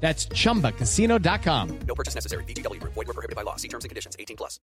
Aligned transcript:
That's 0.00 0.26
chumbacasino.com. 0.26 1.78
No 1.80 1.94
purchase 1.94 2.14
necessary. 2.14 2.44
VGW 2.44 2.80
Group. 2.80 2.94
Void 2.94 3.08
were 3.08 3.14
prohibited 3.14 3.36
by 3.36 3.42
law. 3.42 3.56
See 3.56 3.68
terms 3.68 3.84
and 3.84 3.90
conditions. 3.90 4.14
18 4.18 4.36
plus. 4.36 4.60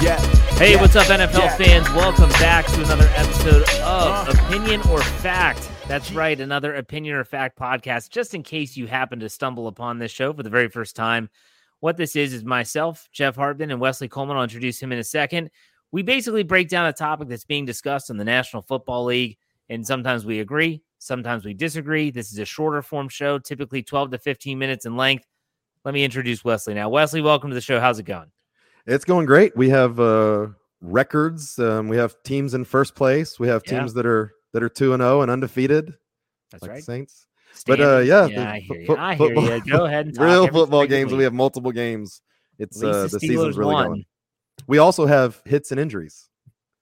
Yeah. 0.00 0.16
Hey, 0.58 0.72
Yeah. 0.74 0.80
what's 0.80 0.94
up, 0.94 1.08
NFL 1.10 1.42
Yeah. 1.42 1.56
fans? 1.56 1.90
Welcome 1.90 2.30
back 2.40 2.66
to 2.66 2.82
another 2.82 3.10
episode 3.16 3.62
of 3.62 4.28
uh-huh. 4.28 4.32
Opinion 4.46 4.80
or 4.88 5.02
Fact. 5.02 5.68
That's 5.88 6.12
right, 6.12 6.38
another 6.38 6.74
Opinion 6.74 7.14
or 7.16 7.24
Fact 7.24 7.58
podcast. 7.58 8.10
Just 8.10 8.34
in 8.34 8.42
case 8.42 8.76
you 8.76 8.86
happen 8.86 9.18
to 9.20 9.28
stumble 9.30 9.68
upon 9.68 9.98
this 9.98 10.12
show 10.12 10.34
for 10.34 10.42
the 10.42 10.50
very 10.50 10.68
first 10.68 10.94
time, 10.94 11.30
what 11.80 11.96
this 11.96 12.14
is 12.14 12.34
is 12.34 12.44
myself, 12.44 13.08
Jeff 13.10 13.36
Hartman, 13.36 13.70
and 13.70 13.80
Wesley 13.80 14.06
Coleman. 14.06 14.36
I'll 14.36 14.42
introduce 14.42 14.78
him 14.82 14.92
in 14.92 14.98
a 14.98 15.04
second. 15.04 15.50
We 15.90 16.02
basically 16.02 16.42
break 16.42 16.68
down 16.68 16.86
a 16.86 16.92
topic 16.92 17.28
that's 17.28 17.46
being 17.46 17.64
discussed 17.64 18.10
in 18.10 18.18
the 18.18 18.24
National 18.24 18.60
Football 18.60 19.06
League, 19.06 19.38
and 19.70 19.86
sometimes 19.86 20.26
we 20.26 20.40
agree, 20.40 20.82
sometimes 20.98 21.46
we 21.46 21.54
disagree. 21.54 22.10
This 22.10 22.32
is 22.32 22.38
a 22.38 22.44
shorter 22.44 22.82
form 22.82 23.08
show, 23.08 23.38
typically 23.38 23.82
12 23.82 24.10
to 24.10 24.18
15 24.18 24.58
minutes 24.58 24.84
in 24.84 24.94
length. 24.94 25.24
Let 25.86 25.94
me 25.94 26.04
introduce 26.04 26.44
Wesley 26.44 26.74
now. 26.74 26.90
Wesley, 26.90 27.22
welcome 27.22 27.48
to 27.48 27.54
the 27.54 27.62
show. 27.62 27.80
How's 27.80 27.98
it 27.98 28.02
going? 28.04 28.30
It's 28.86 29.06
going 29.06 29.24
great. 29.24 29.56
We 29.56 29.70
have 29.70 29.98
uh, 29.98 30.48
records. 30.82 31.58
Um, 31.58 31.88
we 31.88 31.96
have 31.96 32.22
teams 32.24 32.52
in 32.52 32.66
first 32.66 32.94
place. 32.94 33.40
We 33.40 33.48
have 33.48 33.62
Yeah. 33.64 33.78
teams 33.80 33.94
that 33.94 34.04
are 34.04 34.34
that 34.52 34.62
are 34.62 34.68
two 34.68 34.92
and 34.92 35.00
zero 35.00 35.22
and 35.22 35.30
undefeated, 35.30 35.94
That's 36.50 36.62
like 36.62 36.70
right. 36.70 36.84
Saints. 36.84 37.26
But 37.66 37.80
uh, 37.80 37.98
yeah, 37.98 38.26
yeah, 38.26 38.52
I 38.52 38.60
hear 38.60 38.80
you. 38.80 38.96
I 38.96 39.14
hear 39.14 39.26
football- 39.26 39.56
you. 39.56 39.60
Go 39.64 39.84
ahead 39.86 40.06
and 40.06 40.14
talk 40.16 40.24
real 40.24 40.48
football 40.48 40.86
games. 40.86 41.12
We 41.12 41.24
have 41.24 41.32
multiple 41.34 41.72
games. 41.72 42.20
It's 42.58 42.82
uh, 42.82 43.02
the 43.02 43.08
the 43.08 43.20
season's 43.20 43.56
really 43.56 43.74
won. 43.74 43.86
going. 43.86 44.04
We 44.66 44.78
also 44.78 45.06
have 45.06 45.40
hits 45.44 45.70
and 45.70 45.80
injuries. 45.80 46.28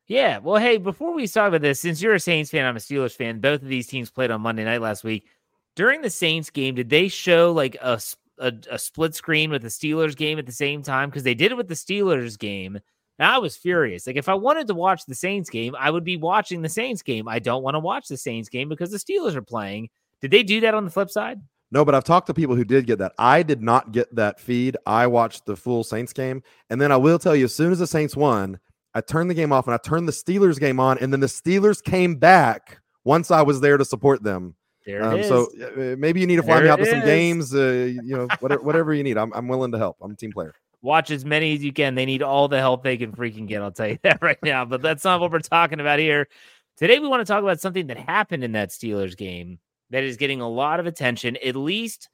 Yeah. 0.07 0.39
Well, 0.39 0.61
hey, 0.61 0.79
before 0.79 1.15
we 1.15 1.27
talk 1.27 1.49
about 1.49 1.61
this, 1.63 1.81
since 1.81 2.01
you're 2.01 2.15
a 2.15 2.21
Saints 2.21 2.51
fan, 2.51 2.65
I'm 2.65 2.77
a 2.77 2.81
Steelers 2.81 3.15
fan. 3.15 3.41
Both 3.41 3.63
of 3.63 3.69
these 3.69 3.87
teams 3.87 4.11
played 4.11 4.31
on 4.31 4.41
Monday 4.41 4.65
night 4.65 4.81
last 4.81 5.05
week. 5.05 5.27
During 5.75 6.01
the 6.01 6.11
Saints 6.11 6.51
game, 6.51 6.75
did 6.75 6.89
they 6.89 7.09
show 7.09 7.53
like 7.53 7.77
a 7.81 8.01
a 8.39 8.79
split 8.79 9.15
screen 9.15 9.51
with 9.51 9.63
the 9.63 9.69
Steelers 9.69 10.15
game 10.17 10.39
at 10.39 10.47
the 10.47 10.53
same 10.53 10.83
time? 10.83 11.09
Because 11.11 11.23
they 11.23 11.35
did 11.35 11.53
it 11.53 11.57
with 11.57 11.69
the 11.69 11.75
Steelers 11.75 12.39
game. 12.39 12.79
And 13.19 13.27
I 13.27 13.39
was 13.39 13.57
furious. 13.57 14.07
Like, 14.07 14.17
if 14.17 14.29
I 14.29 14.35
wanted 14.35 14.67
to 14.67 14.75
watch 14.75 15.07
the 15.07 15.15
Saints 15.15 15.49
game, 15.49 15.75
I 15.79 15.91
would 15.91 16.05
be 16.05 16.17
watching 16.17 16.61
the 16.63 16.69
Saints 16.69 17.03
game. 17.03 17.29
I 17.29 17.39
don't 17.39 17.63
want 17.63 17.75
to 17.75 17.81
watch 17.81 18.09
the 18.09 18.17
Saints 18.17 18.49
game 18.49 18.69
because 18.69 18.91
the 18.91 18.99
Steelers 18.99 19.35
are 19.35 19.43
playing. 19.43 19.89
Did 20.21 20.31
they 20.31 20.43
do 20.43 20.61
that 20.61 20.75
on 20.75 20.85
the 20.85 20.91
flip 20.91 21.11
side? 21.11 21.41
No, 21.73 21.85
but 21.85 21.95
I've 21.95 22.05
talked 22.05 22.27
to 22.29 22.35
people 22.35 22.55
who 22.55 22.65
did 22.65 22.87
get 22.87 22.99
that. 22.99 23.13
I 23.19 23.43
did 23.43 23.63
not 23.63 23.91
get 23.93 24.15
that 24.15 24.39
feed. 24.39 24.77
I 24.87 25.07
watched 25.07 25.47
the 25.47 25.57
full 25.57 25.83
Saints 25.83 26.13
game. 26.13 26.43
And 26.71 26.81
then 26.81 26.93
I 26.93 26.97
will 26.97 27.19
tell 27.19 27.35
you, 27.35 27.47
as 27.47 27.55
soon 27.55 27.73
as 27.73 27.79
the 27.81 27.87
Saints 27.87 28.15
won, 28.17 28.59
I 28.95 29.01
turned 29.01 29.29
the 29.31 29.35
game 29.35 29.53
off 29.53 29.67
and 29.67 29.75
I 29.75 29.79
turned 29.79 30.07
the 30.07 30.13
Steelers 30.13 30.61
game 30.61 30.79
on. 30.79 30.99
And 30.99 31.13
then 31.13 31.21
the 31.21 31.27
Steelers 31.27 31.83
came 31.83 32.15
back 32.17 32.79
once 33.05 33.31
I 33.31 33.43
was 33.43 33.61
there 33.61 33.77
to 33.79 33.85
support 33.85 34.23
them. 34.23 34.55
There 34.87 35.03
Um, 35.03 35.15
it 35.15 35.21
is. 35.21 35.29
so 35.29 35.49
uh, 35.61 35.97
maybe 35.99 36.21
you 36.21 36.27
need 36.29 36.37
to 36.37 36.43
fly 36.45 36.61
me 36.61 36.69
out 36.69 36.77
to 36.79 36.87
some 36.87 37.01
is. 37.01 37.05
games. 37.05 37.55
Uh, 37.55 37.89
you 37.91 38.17
know, 38.17 38.29
whatever, 38.39 38.63
whatever 38.63 38.95
you 38.95 39.03
need. 39.03 39.19
I'm, 39.19 39.33
I'm 39.35 39.49
willing 39.49 39.73
to 39.73 39.79
help. 39.79 39.97
I'm 40.01 40.13
a 40.13 40.17
team 40.17 40.33
player. 40.33 40.55
Watch 40.87 41.11
as 41.11 41.25
many 41.25 41.53
as 41.53 41.65
you 41.65 41.73
can. 41.73 41.97
They 41.97 42.07
need 42.07 42.23
all 42.23 42.47
the 42.47 42.61
help 42.61 42.85
they 42.85 42.97
can 42.97 43.11
freaking 43.11 43.49
get. 43.49 43.61
I'll 43.61 43.73
tell 43.73 43.89
you 43.89 43.99
that 44.05 44.23
right 44.23 44.39
now. 44.45 44.65
But 44.65 44.83
that's 44.83 45.03
not 45.03 45.21
what 45.21 45.33
we're 45.33 45.41
talking 45.41 45.81
about 45.81 45.99
here. 45.99 46.29
Today, 46.77 47.01
we 47.01 47.09
want 47.09 47.27
to 47.27 47.31
talk 47.31 47.43
about 47.43 47.59
something 47.59 47.89
that 47.89 47.97
happened 47.97 48.45
in 48.45 48.53
that 48.53 48.69
Steelers 48.69 49.17
game 49.17 49.59
that 49.91 50.05
is 50.05 50.17
getting 50.17 50.41
a 50.41 50.49
lot 50.49 50.79
of 50.79 50.87
attention, 50.87 51.39
at 51.45 51.57
least 51.57 52.09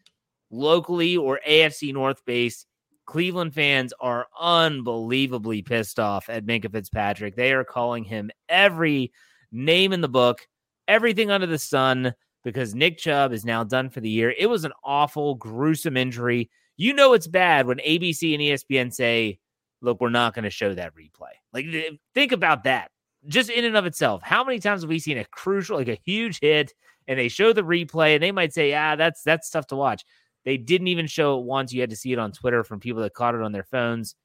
locally 0.50 1.18
or 1.18 1.38
AFC 1.46 1.92
North 1.92 2.24
based. 2.24 2.66
Cleveland 3.04 3.52
fans 3.52 3.92
are 4.00 4.26
unbelievably 4.40 5.60
pissed 5.60 6.00
off 6.00 6.30
at 6.30 6.46
Minkah 6.46 6.72
Fitzpatrick. 6.72 7.36
They 7.36 7.52
are 7.52 7.64
calling 7.64 8.04
him 8.04 8.30
every 8.48 9.12
name 9.50 9.92
in 9.92 10.00
the 10.00 10.08
book, 10.08 10.48
everything 10.88 11.30
under 11.30 11.46
the 11.46 11.58
sun, 11.58 12.14
because 12.42 12.74
Nick 12.74 12.96
Chubb 12.96 13.34
is 13.34 13.44
now 13.44 13.64
done 13.64 13.90
for 13.90 14.00
the 14.00 14.08
year. 14.08 14.34
It 14.38 14.46
was 14.46 14.64
an 14.64 14.72
awful, 14.82 15.34
gruesome 15.34 15.98
injury. 15.98 16.48
You 16.82 16.94
know 16.94 17.12
it's 17.12 17.28
bad 17.28 17.68
when 17.68 17.78
ABC 17.78 18.34
and 18.34 18.42
ESPN 18.42 18.92
say, 18.92 19.38
look, 19.82 20.00
we're 20.00 20.10
not 20.10 20.34
going 20.34 20.42
to 20.42 20.50
show 20.50 20.74
that 20.74 20.96
replay. 20.96 21.30
Like, 21.52 21.66
th- 21.66 21.92
think 22.12 22.32
about 22.32 22.64
that. 22.64 22.90
Just 23.28 23.50
in 23.50 23.64
and 23.64 23.76
of 23.76 23.86
itself. 23.86 24.20
How 24.24 24.42
many 24.42 24.58
times 24.58 24.82
have 24.82 24.88
we 24.88 24.98
seen 24.98 25.16
a 25.16 25.24
crucial, 25.26 25.76
like 25.76 25.86
a 25.86 26.00
huge 26.04 26.40
hit, 26.40 26.74
and 27.06 27.20
they 27.20 27.28
show 27.28 27.52
the 27.52 27.62
replay 27.62 28.14
and 28.14 28.22
they 28.22 28.32
might 28.32 28.52
say, 28.52 28.74
ah, 28.74 28.96
that's 28.96 29.22
that's 29.22 29.48
tough 29.48 29.68
to 29.68 29.76
watch. 29.76 30.02
They 30.44 30.56
didn't 30.56 30.88
even 30.88 31.06
show 31.06 31.38
it 31.38 31.44
once. 31.44 31.72
You 31.72 31.82
had 31.82 31.90
to 31.90 31.96
see 31.96 32.12
it 32.12 32.18
on 32.18 32.32
Twitter 32.32 32.64
from 32.64 32.80
people 32.80 33.02
that 33.02 33.14
caught 33.14 33.36
it 33.36 33.42
on 33.42 33.52
their 33.52 33.62
phones. 33.62 34.16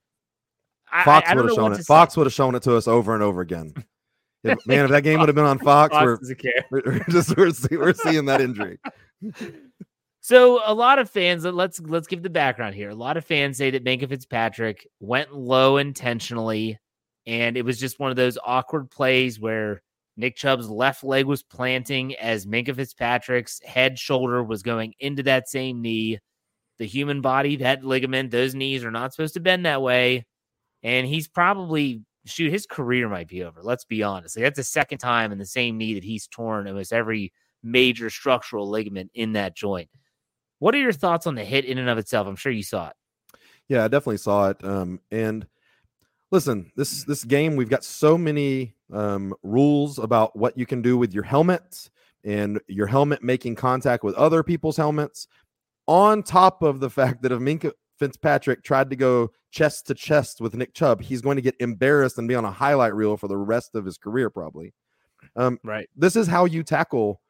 I- 0.92 1.04
Fox 1.04 1.30
I, 1.30 1.33
I 1.33 1.36
would 1.36 1.45
have 1.45 1.54
shown 1.54 1.74
it. 1.74 1.75
say. 1.75 1.83
Fox 1.83 2.18
would 2.18 2.25
have 2.25 2.33
shown 2.33 2.56
it 2.56 2.63
to 2.63 2.75
us 2.75 2.88
over 2.88 3.13
and 3.13 3.21
over 3.21 3.42
again. 3.42 3.74
If- 4.44 4.65
man, 4.65 4.86
if 4.86 4.92
that 4.92 5.04
game 5.04 5.19
would 5.19 5.27
have 5.27 5.36
been 5.36 5.45
on 5.45 5.59
Fox, 5.59 5.92
Fox 5.94 6.31
we're, 6.71 6.81
we're 6.86 7.04
just 7.09 7.36
we're, 7.36 7.51
we're 7.71 7.94
seeing 7.94 8.25
that 8.25 8.39
injury. 8.39 8.80
So 10.28 10.60
a 10.66 10.74
lot 10.74 11.00
of 11.00 11.10
fans, 11.10 11.46
uh, 11.46 11.54
let's 11.54 11.80
let's 11.80 12.06
give 12.06 12.22
the 12.22 12.30
background 12.30 12.76
here. 12.76 12.90
A 12.90 12.96
lot 12.96 13.16
of 13.16 13.24
fans 13.24 13.56
say 13.56 13.72
that 13.72 13.86
Minkah 13.86 14.10
Fitzpatrick 14.10 14.86
went 15.00 15.34
low 15.34 15.78
intentionally, 15.78 16.78
and 17.26 17.56
it 17.56 17.64
was 17.64 17.80
just 17.80 17.98
one 17.98 18.10
of 18.10 18.18
those 18.18 18.38
awkward 18.46 18.92
plays 18.92 19.40
where 19.40 19.82
Nick 20.18 20.36
Chubb's 20.36 20.70
left 20.70 21.02
leg 21.02 21.28
was 21.28 21.44
planting 21.44 22.14
as 22.18 22.46
Minkah 22.46 22.76
Fitzpatrick's 22.76 23.62
head 23.64 23.98
shoulder 23.98 24.44
was 24.44 24.64
going 24.64 24.96
into 25.00 25.24
that 25.24 25.48
same 25.48 25.82
knee. 25.82 26.20
The 26.78 26.86
human 26.86 27.22
body, 27.22 27.56
that 27.56 27.86
ligament, 27.86 28.30
those 28.30 28.54
knees 28.54 28.84
are 28.84 28.92
not 28.92 29.14
supposed 29.14 29.36
to 29.36 29.40
bend 29.40 29.66
that 29.66 29.82
way. 29.82 30.26
And 30.84 31.08
he's 31.08 31.30
probably, 31.30 32.02
shoot, 32.26 32.52
his 32.52 32.66
career 32.66 33.08
might 33.08 33.30
be 33.30 33.46
over. 33.46 33.62
Let's 33.64 33.86
be 33.86 34.04
honest. 34.04 34.36
Like, 34.36 34.44
that's 34.44 34.58
the 34.58 34.64
second 34.66 34.98
time 34.98 35.32
in 35.32 35.38
the 35.38 35.46
same 35.46 35.78
knee 35.78 35.94
that 35.94 36.04
he's 36.04 36.28
torn 36.28 36.68
almost 36.68 36.92
every 36.92 37.32
major 37.64 38.10
structural 38.10 38.70
ligament 38.70 39.12
in 39.14 39.32
that 39.32 39.56
joint. 39.56 39.88
What 40.59 40.74
are 40.75 40.80
your 40.80 40.92
thoughts 40.92 41.27
on 41.27 41.36
the 41.36 41.45
hit 41.45 41.65
in 41.65 41.77
and 41.77 41.89
of 41.89 41.98
itself? 41.98 42.27
I'm 42.27 42.36
sure 42.36 42.51
you 42.51 42.63
saw 42.63 42.89
it. 42.89 42.95
Yeah, 43.68 43.83
I 43.83 43.88
definitely 43.88 44.18
saw 44.18 44.50
it. 44.50 44.63
Um, 44.63 45.00
and 45.12 45.45
listen, 46.31 46.71
this 46.75 47.04
this 47.04 47.24
game 47.24 47.56
we've 47.56 47.69
got 47.69 47.83
so 47.83 48.18
many 48.18 48.75
um, 48.92 49.33
rules 49.44 50.00
about 50.00 50.36
what 50.36 50.57
you 50.57 50.65
can 50.65 50.81
do 50.81 50.98
with 50.98 51.13
your 51.13 51.24
helmet 51.24 51.89
and 52.24 52.59
your 52.68 52.88
helmet 52.88 53.24
making 53.24 53.56
contact 53.56 54.04
with 54.04 54.15
other 54.15 54.44
people's 54.44 54.77
helmets. 54.77 55.27
On 55.88 56.24
top 56.24 56.63
of 56.63 56.80
the 56.80 56.89
fact 56.89 57.21
that 57.21 57.31
if 57.31 57.39
Minkah 57.39 57.74
Fitzpatrick 58.00 58.63
tried 58.63 58.89
to 58.89 58.95
go 58.95 59.31
chest 59.51 59.88
to 59.88 59.94
chest 59.94 60.42
with 60.42 60.56
Nick 60.56 60.74
Chubb, 60.74 61.01
he's 61.01 61.21
going 61.21 61.36
to 61.36 61.42
get 61.42 61.56
embarrassed 61.59 62.18
and 62.18 62.27
be 62.27 62.36
on 62.36 62.45
a 62.45 62.51
highlight 62.51 62.94
reel 62.94 63.18
for 63.18 63.27
the 63.27 63.38
rest 63.38 63.75
of 63.75 63.86
his 63.86 63.98
career, 63.98 64.30
probably. 64.30 64.74
Um, 65.36 65.59
right. 65.63 65.89
This 65.95 66.15
is 66.15 66.27
how 66.27 66.45
you 66.45 66.63
tackle 66.63 67.21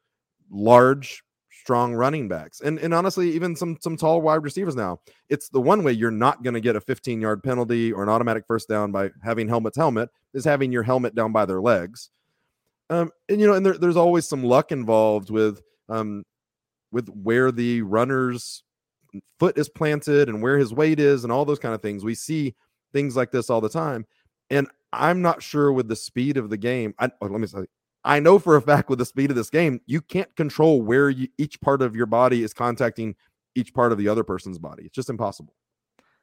large 0.50 1.24
strong 1.62 1.94
running 1.94 2.28
backs 2.28 2.62
and 2.62 2.80
and 2.80 2.94
honestly 2.94 3.32
even 3.32 3.56
some 3.56 3.78
some 3.82 3.98
tall 3.98 4.22
wide 4.22 4.44
receivers 4.44 4.76
now 4.76 5.00
it's 5.30 5.50
the 5.50 5.62
one 5.62 5.84
way 5.84 5.92
you're 5.92 6.12
not 6.12 6.44
going 6.44 6.54
to 6.54 6.62
get 6.62 6.76
a 6.76 6.82
15 6.82 7.20
yard 7.20 7.44
penalty 7.44 7.92
or 7.92 8.04
an 8.04 8.10
automatic 8.10 8.44
first 8.48 8.70
down 8.70 8.92
by 8.92 9.10
having 9.24 9.48
helmet 9.48 9.74
to 9.74 9.80
helmet 9.80 10.10
is 10.34 10.46
having 10.46 10.72
your 10.72 10.84
helmet 10.84 11.16
down 11.16 11.32
by 11.32 11.46
their 11.46 11.62
legs. 11.62 12.10
Um 12.90 13.12
and 13.28 13.42
you 13.42 13.48
know 13.48 13.54
and 13.54 13.66
there, 13.66 13.78
there's 13.78 13.98
always 13.98 14.28
some 14.28 14.44
luck 14.44 14.72
involved 14.72 15.30
with 15.30 15.62
um 15.90 16.24
with 16.92 17.10
where 17.10 17.52
the 17.52 17.82
runner's 17.82 18.64
foot 19.40 19.58
is 19.58 19.68
planted 19.68 20.30
and 20.30 20.42
where 20.42 20.58
his 20.58 20.74
weight 20.74 21.00
is 21.00 21.24
and 21.24 21.34
all 21.34 21.46
those 21.46 21.60
kind 21.60 21.76
of 21.76 21.82
things. 21.82 22.04
We 22.04 22.16
see 22.16 22.56
things 22.94 23.16
like 23.16 23.32
this 23.32 23.50
all 23.50 23.62
the 23.62 23.70
time 23.70 24.06
and 24.50 24.68
i'm 24.94 25.22
not 25.22 25.44
sure 25.44 25.72
with 25.72 25.88
the 25.88 25.96
speed 25.96 26.38
of 26.38 26.50
the 26.50 26.58
game 26.58 26.94
I, 27.00 27.10
oh, 27.22 27.28
let 27.28 27.40
me 27.40 27.48
say 27.48 27.66
I 28.08 28.22
know 28.22 28.40
for 28.40 28.56
a 28.56 28.62
fact 28.62 28.90
with 28.90 29.00
the 29.00 29.06
speed 29.06 29.30
of 29.30 29.36
this 29.36 29.50
game, 29.50 29.82
you 29.86 30.00
can't 30.02 30.34
control 30.38 30.82
where 30.82 31.10
you, 31.10 31.28
each 31.38 31.60
part 31.60 31.82
of 31.82 31.94
your 31.94 32.06
body 32.06 32.42
is 32.42 32.54
contacting 32.54 33.16
each 33.54 33.74
part 33.74 33.92
of 33.92 33.98
the 33.98 34.08
other 34.08 34.24
person's 34.24 34.58
body. 34.58 34.84
It's 34.86 34.96
just 34.96 35.10
impossible. 35.10 35.54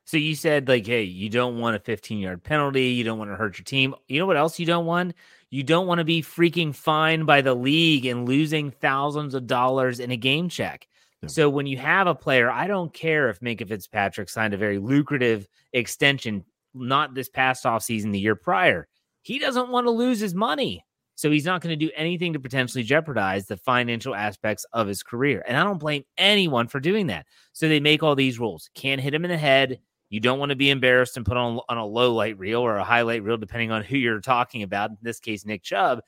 So 0.07 0.17
you 0.17 0.35
said 0.35 0.67
like, 0.67 0.87
hey, 0.87 1.03
you 1.03 1.29
don't 1.29 1.59
want 1.59 1.77
a 1.77 1.79
15 1.79 2.19
yard 2.19 2.43
penalty. 2.43 2.87
You 2.87 3.05
don't 3.05 3.19
want 3.19 3.31
to 3.31 3.37
hurt 3.37 3.59
your 3.59 3.65
team. 3.65 3.95
You 4.09 4.19
know 4.19 4.27
what 4.27 4.39
else 4.39 4.59
you 4.59 4.65
don't 4.65 4.87
want? 4.87 5.15
You 5.51 5.63
don't 5.63 5.87
want 5.87 5.99
to 5.99 6.05
be 6.05 6.23
freaking 6.23 6.75
fined 6.75 7.27
by 7.27 7.43
the 7.43 7.55
league 7.55 8.07
and 8.07 8.27
losing 8.27 8.71
thousands 8.71 9.35
of 9.35 9.47
dollars 9.47 10.01
in 10.01 10.11
a 10.11 10.17
game 10.17 10.49
check. 10.49 10.89
Yeah. 11.23 11.29
So 11.29 11.51
when 11.51 11.67
you 11.67 11.77
have 11.77 12.07
a 12.07 12.15
player, 12.15 12.51
I 12.51 12.67
don't 12.67 12.95
care 12.95 13.29
if 13.29 13.41
Minkah 13.41 13.69
Fitzpatrick 13.69 14.31
signed 14.31 14.55
a 14.55 14.59
very 14.59 14.79
lucrative 14.79 15.49
extension, 15.75 16.45
not 16.73 17.15
this 17.15 17.29
past 17.29 17.67
off 17.67 17.83
season, 17.83 18.11
the 18.11 18.21
year 18.21 18.37
prior. 18.37 18.89
He 19.21 19.39
doesn't 19.39 19.69
want 19.69 19.87
to 19.87 19.91
lose 19.91 20.21
his 20.21 20.35
money. 20.35 20.85
So 21.17 21.31
he's 21.31 21.45
not 21.45 21.61
going 21.61 21.79
to 21.79 21.87
do 21.87 21.93
anything 21.95 22.33
to 22.33 22.41
potentially 22.41 22.83
jeopardize 22.83 23.47
the 23.47 23.57
financial 23.57 24.15
aspects 24.15 24.67
of 24.73 24.89
his 24.89 25.03
career. 25.03 25.45
And 25.47 25.57
I 25.57 25.63
don't 25.63 25.79
blame 25.79 26.05
anyone 26.19 26.67
for 26.67 26.81
doing 26.81 27.07
that. 27.09 27.27
So 27.53 27.69
they 27.69 27.81
make 27.81 28.03
all 28.03 28.17
these 28.17 28.41
rules. 28.41 28.69
Can't 28.75 29.01
hit 29.01 29.15
him 29.15 29.25
in 29.25 29.31
the 29.31 29.37
head. 29.37 29.79
You 30.11 30.21
don't 30.21 30.39
want 30.39 30.51
to 30.51 30.57
be 30.57 30.71
embarrassed 30.71 31.17
and 31.17 31.25
put 31.27 31.37
on, 31.37 31.61
on 31.69 31.79
a 31.79 31.87
low 31.87 32.13
light 32.15 32.39
reel 32.39 32.61
or 32.61 32.77
a 32.77 32.85
highlight 32.85 33.23
reel, 33.23 33.37
depending 33.37 33.71
on 33.71 33.83
who 33.83 33.97
you're 33.97 34.21
talking 34.21 34.63
about. 34.63 34.91
In 34.91 34.97
this 35.03 35.21
case, 35.21 35.47
Nick 35.47 35.63
Chubb. 35.63 36.01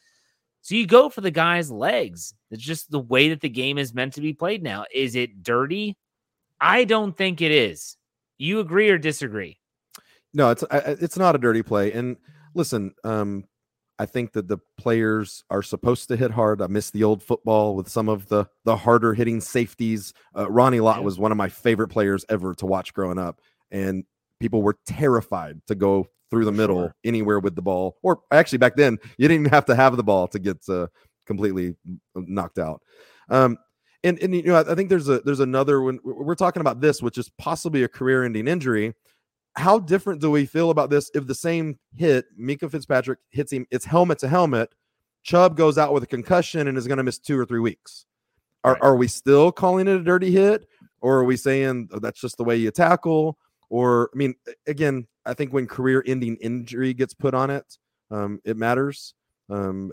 So 0.60 0.74
you 0.74 0.86
go 0.86 1.08
for 1.08 1.20
the 1.20 1.30
guy's 1.30 1.70
legs. 1.70 2.34
It's 2.50 2.62
just 2.62 2.90
the 2.90 2.98
way 2.98 3.28
that 3.28 3.40
the 3.40 3.48
game 3.48 3.78
is 3.78 3.94
meant 3.94 4.14
to 4.14 4.20
be 4.20 4.32
played 4.32 4.62
now. 4.62 4.84
Is 4.92 5.14
it 5.14 5.42
dirty? 5.42 5.96
I 6.60 6.84
don't 6.84 7.16
think 7.16 7.40
it 7.40 7.52
is. 7.52 7.96
You 8.38 8.60
agree 8.60 8.90
or 8.90 8.98
disagree? 8.98 9.58
No, 10.34 10.50
it's 10.50 10.64
it's 10.70 11.16
not 11.16 11.34
a 11.34 11.38
dirty 11.38 11.62
play. 11.62 11.92
And 11.92 12.16
listen, 12.54 12.94
um, 13.04 13.44
I 13.98 14.06
think 14.06 14.32
that 14.32 14.48
the 14.48 14.58
players 14.76 15.44
are 15.50 15.62
supposed 15.62 16.08
to 16.08 16.16
hit 16.16 16.30
hard. 16.30 16.60
I 16.60 16.66
miss 16.66 16.90
the 16.90 17.04
old 17.04 17.22
football 17.22 17.74
with 17.74 17.88
some 17.88 18.08
of 18.08 18.28
the 18.28 18.46
the 18.64 18.76
harder 18.76 19.14
hitting 19.14 19.40
safeties. 19.40 20.12
Uh, 20.36 20.50
Ronnie 20.50 20.80
Lott 20.80 21.02
was 21.02 21.18
one 21.18 21.32
of 21.32 21.38
my 21.38 21.48
favorite 21.48 21.88
players 21.88 22.24
ever 22.28 22.54
to 22.56 22.66
watch 22.66 22.92
growing 22.92 23.18
up, 23.18 23.40
and 23.70 24.04
people 24.40 24.62
were 24.62 24.76
terrified 24.86 25.60
to 25.68 25.74
go 25.74 26.08
through 26.30 26.44
the 26.44 26.52
middle 26.52 26.84
sure. 26.84 26.94
anywhere 27.04 27.40
with 27.40 27.54
the 27.54 27.62
ball. 27.62 27.96
Or 28.02 28.20
actually, 28.30 28.58
back 28.58 28.76
then 28.76 28.98
you 29.16 29.28
didn't 29.28 29.42
even 29.42 29.52
have 29.52 29.66
to 29.66 29.76
have 29.76 29.96
the 29.96 30.04
ball 30.04 30.28
to 30.28 30.38
get 30.38 30.58
uh, 30.68 30.88
completely 31.26 31.76
knocked 32.14 32.58
out. 32.58 32.82
Um, 33.30 33.56
and 34.04 34.18
and 34.20 34.34
you 34.34 34.42
know 34.42 34.56
I 34.56 34.74
think 34.74 34.88
there's 34.88 35.08
a 35.08 35.20
there's 35.20 35.40
another 35.40 35.80
when 35.82 35.98
we're 36.04 36.34
talking 36.34 36.60
about 36.60 36.80
this, 36.80 37.02
which 37.02 37.18
is 37.18 37.30
possibly 37.38 37.82
a 37.82 37.88
career 37.88 38.24
ending 38.24 38.46
injury 38.46 38.94
how 39.56 39.78
different 39.78 40.20
do 40.20 40.30
we 40.30 40.46
feel 40.46 40.70
about 40.70 40.90
this 40.90 41.10
if 41.14 41.26
the 41.26 41.34
same 41.34 41.78
hit, 41.94 42.26
Minkah 42.38 42.70
Fitzpatrick 42.70 43.18
hits 43.30 43.52
him, 43.52 43.66
it's 43.70 43.84
helmet 43.84 44.18
to 44.18 44.28
helmet, 44.28 44.70
Chubb 45.22 45.56
goes 45.56 45.78
out 45.78 45.92
with 45.92 46.02
a 46.02 46.06
concussion 46.06 46.68
and 46.68 46.78
is 46.78 46.86
going 46.86 46.98
to 46.98 47.02
miss 47.02 47.18
two 47.18 47.38
or 47.38 47.44
three 47.46 47.60
weeks? 47.60 48.06
Are, 48.64 48.74
right. 48.74 48.82
are 48.82 48.96
we 48.96 49.08
still 49.08 49.50
calling 49.50 49.88
it 49.88 49.96
a 49.96 50.02
dirty 50.02 50.30
hit? 50.30 50.66
Or 51.00 51.18
are 51.18 51.24
we 51.24 51.36
saying 51.36 51.88
oh, 51.92 51.98
that's 51.98 52.20
just 52.20 52.36
the 52.36 52.44
way 52.44 52.56
you 52.56 52.70
tackle? 52.70 53.38
Or, 53.70 54.10
I 54.14 54.16
mean, 54.16 54.34
again, 54.66 55.06
I 55.24 55.34
think 55.34 55.52
when 55.52 55.66
career 55.66 56.02
ending 56.06 56.36
injury 56.36 56.94
gets 56.94 57.14
put 57.14 57.34
on 57.34 57.50
it, 57.50 57.64
um, 58.10 58.40
it 58.44 58.56
matters. 58.56 59.14
Um, 59.50 59.92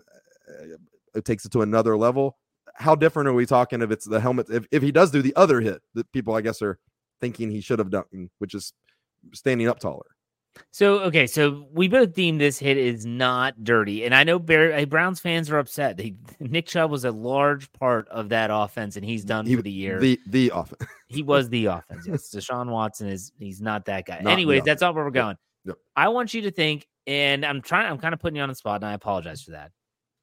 it 1.15 1.25
takes 1.25 1.45
it 1.45 1.51
to 1.54 1.62
another 1.62 1.98
level. 1.98 2.38
How 2.75 2.95
different 2.95 3.30
are 3.30 3.33
we 3.33 3.45
talking 3.45 3.81
if 3.81 3.92
it's 3.92 4.06
the 4.06 4.19
helmet? 4.19 4.48
If, 4.50 4.68
if 4.71 4.83
he 4.83 4.92
does 4.92 5.12
do 5.12 5.21
the 5.21 5.36
other 5.36 5.62
hit 5.62 5.81
that 5.94 6.12
people, 6.12 6.36
I 6.36 6.42
guess, 6.42 6.62
are 6.62 6.80
thinking 7.21 7.50
he 7.50 7.62
should 7.62 7.80
have 7.80 7.92
done, 7.92 8.30
which 8.39 8.54
is 8.54 8.74
standing 9.34 9.68
up 9.68 9.80
taller. 9.80 10.06
So 10.72 11.00
okay, 11.00 11.28
so 11.28 11.68
we 11.72 11.88
both 11.88 12.14
deem 12.14 12.38
this 12.38 12.60
hit 12.60 12.78
is 12.78 13.06
not 13.06 13.64
dirty, 13.64 14.06
and 14.06 14.14
I 14.14 14.24
know 14.24 14.38
Bear, 14.38 14.86
Browns 14.86 15.20
fans 15.20 15.50
are 15.50 15.58
upset. 15.58 15.98
They, 15.98 16.16
Nick 16.40 16.68
Chubb 16.68 16.92
was 16.92 17.06
a 17.06 17.12
large 17.12 17.72
part 17.74 18.08
of 18.10 18.30
that 18.30 18.50
offense, 18.52 18.96
and 18.96 19.06
he's 19.06 19.24
done 19.24 19.46
he, 19.46 19.56
for 19.56 19.62
the 19.62 19.72
year. 19.72 20.00
The 20.00 20.20
the 20.28 20.52
offense. 20.54 20.84
he 21.08 21.24
was 21.24 21.50
the 21.50 21.68
offense. 21.68 22.06
Yes, 22.08 22.30
Deshaun 22.34 22.70
Watson 22.70 23.08
is 23.08 23.31
he's 23.38 23.62
not 23.62 23.86
that 23.86 24.06
guy. 24.06 24.20
Not 24.22 24.34
Anyways, 24.34 24.64
that's 24.64 24.81
all 24.81 24.94
where 24.94 25.04
we're 25.04 25.12
going. 25.12 25.38
Yep. 25.66 25.78
I 25.96 26.10
want 26.10 26.34
you 26.34 26.42
to 26.44 26.52
think, 26.52 26.88
and 27.08 27.46
I'm 27.46 27.62
trying. 27.62 27.92
I'm 27.92 27.98
kind 27.98 28.14
of 28.14 28.20
putting 28.20 28.38
you 28.38 28.44
on 28.44 28.50
the 28.50 28.56
spot, 28.56 28.81
and 28.81 28.86
I 28.86 28.94
apologize 28.94 29.42
for 29.42 29.52
that. 29.52 29.72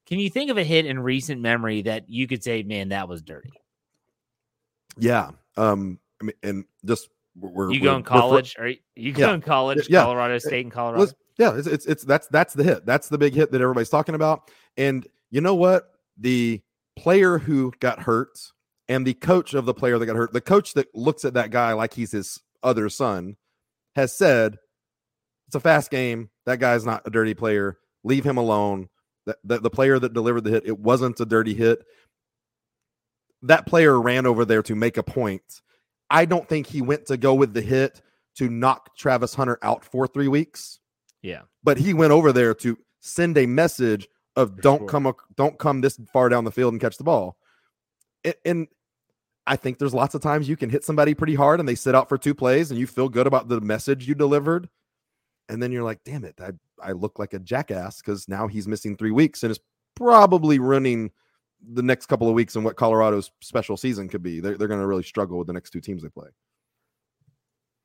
Can 0.05 0.19
you 0.19 0.29
think 0.29 0.49
of 0.49 0.57
a 0.57 0.63
hit 0.63 0.85
in 0.85 0.99
recent 0.99 1.41
memory 1.41 1.81
that 1.83 2.09
you 2.09 2.27
could 2.27 2.43
say, 2.43 2.63
"Man, 2.63 2.89
that 2.89 3.07
was 3.07 3.21
dirty"? 3.21 3.51
Yeah. 4.97 5.31
Um. 5.57 5.99
I 6.21 6.25
mean, 6.25 6.35
and 6.43 6.65
just 6.85 7.09
we're, 7.35 7.71
you 7.71 7.81
go 7.81 7.95
in 7.95 8.03
college, 8.03 8.55
or 8.59 8.73
you 8.95 9.13
going 9.13 9.35
in 9.35 9.41
college, 9.41 9.89
yeah. 9.89 10.03
Colorado 10.03 10.37
State 10.37 10.65
and 10.65 10.71
Colorado. 10.71 11.11
yeah, 11.37 11.55
it's, 11.55 11.67
it's 11.67 11.85
it's 11.85 12.03
that's 12.03 12.27
that's 12.27 12.53
the 12.53 12.63
hit. 12.63 12.85
That's 12.85 13.09
the 13.09 13.17
big 13.17 13.33
hit 13.33 13.51
that 13.51 13.61
everybody's 13.61 13.89
talking 13.89 14.15
about. 14.15 14.51
And 14.77 15.07
you 15.29 15.41
know 15.41 15.55
what? 15.55 15.89
The 16.17 16.61
player 16.97 17.37
who 17.37 17.71
got 17.79 17.99
hurt 18.01 18.37
and 18.89 19.07
the 19.07 19.13
coach 19.13 19.53
of 19.53 19.65
the 19.65 19.73
player 19.73 19.97
that 19.97 20.05
got 20.05 20.15
hurt, 20.17 20.33
the 20.33 20.41
coach 20.41 20.73
that 20.73 20.93
looks 20.93 21.23
at 21.23 21.33
that 21.35 21.51
guy 21.51 21.73
like 21.73 21.93
he's 21.93 22.11
his 22.11 22.39
other 22.63 22.89
son, 22.89 23.37
has 23.95 24.15
said, 24.15 24.57
"It's 25.47 25.55
a 25.55 25.61
fast 25.61 25.89
game. 25.89 26.29
That 26.45 26.59
guy's 26.59 26.85
not 26.85 27.03
a 27.05 27.09
dirty 27.09 27.33
player. 27.33 27.77
Leave 28.03 28.25
him 28.25 28.37
alone." 28.37 28.89
The, 29.25 29.37
the, 29.43 29.59
the 29.59 29.69
player 29.69 29.99
that 29.99 30.13
delivered 30.13 30.43
the 30.43 30.49
hit, 30.49 30.65
it 30.65 30.79
wasn't 30.79 31.19
a 31.19 31.25
dirty 31.25 31.53
hit. 31.53 31.85
That 33.43 33.67
player 33.67 34.01
ran 34.01 34.25
over 34.25 34.45
there 34.45 34.63
to 34.63 34.75
make 34.75 34.97
a 34.97 35.03
point 35.03 35.61
I 36.11 36.25
don't 36.25 36.47
think 36.47 36.67
he 36.67 36.81
went 36.81 37.05
to 37.07 37.17
go 37.17 37.33
with 37.33 37.53
the 37.53 37.61
hit 37.61 38.01
to 38.35 38.49
knock 38.49 38.95
Travis 38.97 39.33
Hunter 39.33 39.57
out 39.63 39.83
for 39.85 40.07
three 40.07 40.27
weeks. 40.27 40.79
Yeah. 41.21 41.43
But 41.63 41.77
he 41.77 41.93
went 41.93 42.11
over 42.11 42.31
there 42.33 42.53
to 42.55 42.77
send 42.99 43.37
a 43.37 43.45
message 43.45 44.07
of 44.35 44.55
for 44.55 44.61
don't 44.61 44.79
sure. 44.79 44.87
come 44.87 45.13
don't 45.35 45.57
come 45.57 45.81
this 45.81 45.99
far 46.11 46.29
down 46.29 46.43
the 46.43 46.51
field 46.51 46.73
and 46.73 46.81
catch 46.81 46.97
the 46.97 47.03
ball. 47.03 47.37
And, 48.23 48.35
and 48.45 48.67
I 49.47 49.55
think 49.55 49.79
there's 49.79 49.93
lots 49.93 50.13
of 50.13 50.21
times 50.21 50.47
you 50.47 50.57
can 50.57 50.69
hit 50.69 50.83
somebody 50.83 51.13
pretty 51.13 51.35
hard 51.35 51.59
and 51.59 51.67
they 51.67 51.75
sit 51.75 51.95
out 51.95 52.09
for 52.09 52.17
two 52.17 52.35
plays 52.35 52.71
and 52.71 52.79
you 52.79 52.87
feel 52.87 53.09
good 53.09 53.27
about 53.27 53.47
the 53.47 53.61
message 53.61 54.07
you 54.07 54.13
delivered. 54.13 54.69
And 55.49 55.61
then 55.61 55.71
you're 55.71 55.83
like, 55.83 56.03
damn 56.05 56.23
it, 56.23 56.39
I, 56.39 56.51
I 56.81 56.91
look 56.91 57.19
like 57.19 57.33
a 57.33 57.39
jackass 57.39 58.01
because 58.01 58.27
now 58.27 58.47
he's 58.47 58.67
missing 58.67 58.95
three 58.95 59.11
weeks 59.11 59.43
and 59.43 59.51
is 59.51 59.59
probably 59.95 60.59
running 60.59 61.11
the 61.69 61.83
next 61.83 62.07
couple 62.07 62.27
of 62.27 62.33
weeks 62.33 62.55
and 62.55 62.65
what 62.65 62.75
Colorado's 62.75 63.31
special 63.41 63.77
season 63.77 64.09
could 64.09 64.23
be. 64.23 64.39
They're, 64.39 64.57
they're 64.57 64.67
going 64.67 64.79
to 64.79 64.87
really 64.87 65.03
struggle 65.03 65.37
with 65.37 65.47
the 65.47 65.53
next 65.53 65.71
two 65.71 65.81
teams 65.81 66.01
they 66.03 66.09
play. 66.09 66.29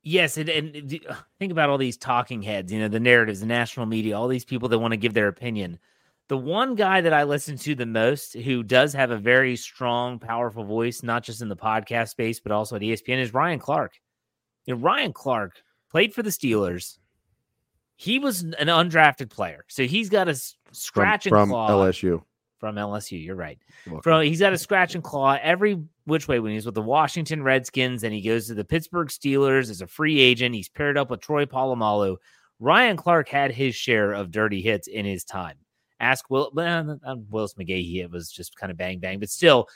Yes, 0.02 0.36
and, 0.36 0.48
and, 0.48 1.00
think 1.40 1.50
about 1.50 1.68
all 1.68 1.78
these 1.78 1.96
talking 1.96 2.40
heads, 2.40 2.72
you 2.72 2.78
know, 2.78 2.86
the 2.86 3.00
narratives, 3.00 3.40
the 3.40 3.46
national 3.46 3.86
media, 3.86 4.16
all 4.16 4.28
these 4.28 4.44
people 4.44 4.68
that 4.68 4.78
want 4.78 4.92
to 4.92 4.96
give 4.96 5.14
their 5.14 5.26
opinion. 5.26 5.80
The 6.28 6.36
one 6.36 6.76
guy 6.76 7.00
that 7.00 7.12
I 7.12 7.24
listen 7.24 7.56
to 7.58 7.74
the 7.74 7.86
most 7.86 8.34
who 8.34 8.62
does 8.62 8.92
have 8.92 9.10
a 9.10 9.16
very 9.16 9.56
strong, 9.56 10.18
powerful 10.20 10.64
voice, 10.64 11.02
not 11.02 11.24
just 11.24 11.42
in 11.42 11.48
the 11.48 11.56
podcast 11.56 12.10
space, 12.10 12.38
but 12.38 12.52
also 12.52 12.76
at 12.76 12.82
ESPN, 12.82 13.18
is 13.18 13.34
Ryan 13.34 13.58
Clark. 13.58 13.94
You 14.64 14.74
know, 14.74 14.80
Ryan 14.80 15.12
Clark 15.12 15.60
played 15.90 16.14
for 16.14 16.22
the 16.22 16.30
Steelers. 16.30 16.98
He 17.96 18.20
was 18.20 18.42
an 18.42 18.54
undrafted 18.68 19.30
player, 19.30 19.64
so 19.68 19.84
he's 19.84 20.08
got 20.08 20.28
a 20.28 20.40
scratch 20.70 21.28
from, 21.28 21.50
and 21.50 21.50
from. 21.50 21.70
LSU 21.70 22.22
from 22.58 22.76
LSU. 22.76 23.22
You're 23.22 23.36
right. 23.36 23.58
From 24.02 24.22
he's 24.24 24.40
got 24.40 24.52
a 24.52 24.58
scratch 24.58 24.94
and 24.94 25.04
claw 25.04 25.38
every 25.42 25.82
which 26.04 26.28
way 26.28 26.40
when 26.40 26.52
he's 26.52 26.66
with 26.66 26.74
the 26.74 26.82
Washington 26.82 27.42
Redskins, 27.42 28.02
then 28.02 28.12
he 28.12 28.22
goes 28.22 28.46
to 28.46 28.54
the 28.54 28.64
Pittsburgh 28.64 29.08
Steelers 29.08 29.70
as 29.70 29.80
a 29.80 29.86
free 29.86 30.20
agent. 30.20 30.54
He's 30.54 30.68
paired 30.68 30.96
up 30.96 31.10
with 31.10 31.20
Troy 31.20 31.44
Polamalu. 31.44 32.16
Ryan 32.58 32.96
Clark 32.96 33.28
had 33.28 33.52
his 33.52 33.74
share 33.74 34.12
of 34.12 34.30
dirty 34.30 34.62
hits 34.62 34.88
in 34.88 35.04
his 35.04 35.24
time. 35.24 35.56
Ask 36.00 36.30
Will 36.30 36.50
well, 36.54 36.98
Willis 37.30 37.54
McGahee, 37.54 38.02
it 38.02 38.10
was 38.10 38.30
just 38.30 38.56
kind 38.56 38.70
of 38.70 38.76
bang 38.76 38.98
bang, 38.98 39.18
but 39.18 39.30
still, 39.30 39.68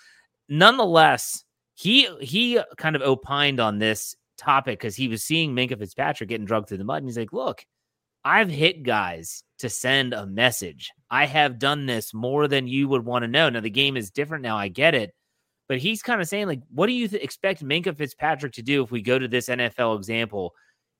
nonetheless, 0.48 1.44
he 1.74 2.08
he 2.20 2.60
kind 2.76 2.96
of 2.96 3.02
opined 3.02 3.60
on 3.60 3.78
this 3.78 4.16
topic 4.36 4.78
because 4.78 4.96
he 4.96 5.08
was 5.08 5.22
seeing 5.22 5.54
Minkah 5.54 5.78
Fitzpatrick 5.78 6.28
getting 6.28 6.46
drugged 6.46 6.68
through 6.68 6.78
the 6.78 6.84
mud, 6.84 6.98
and 6.98 7.08
he's 7.08 7.16
like, 7.16 7.32
"Look, 7.32 7.64
I've 8.24 8.50
hit 8.50 8.82
guys 8.82 9.42
to 9.58 9.68
send 9.68 10.12
a 10.12 10.26
message. 10.26 10.90
I 11.10 11.26
have 11.26 11.58
done 11.58 11.86
this 11.86 12.14
more 12.14 12.48
than 12.48 12.68
you 12.68 12.88
would 12.88 13.04
want 13.04 13.22
to 13.22 13.28
know. 13.28 13.48
Now 13.48 13.60
the 13.60 13.70
game 13.70 13.96
is 13.96 14.10
different 14.10 14.42
now. 14.42 14.56
I 14.56 14.68
get 14.68 14.94
it." 14.94 15.14
But 15.68 15.78
he's 15.78 16.02
kind 16.02 16.20
of 16.20 16.28
saying, 16.28 16.48
like, 16.48 16.62
what 16.74 16.86
do 16.86 16.92
you 16.92 17.06
th- 17.06 17.22
expect 17.22 17.64
Minkah 17.64 17.96
Fitzpatrick 17.96 18.52
to 18.54 18.62
do 18.62 18.82
if 18.82 18.90
we 18.90 19.02
go 19.02 19.18
to 19.18 19.28
this 19.28 19.48
NFL 19.48 19.96
example? 19.96 20.52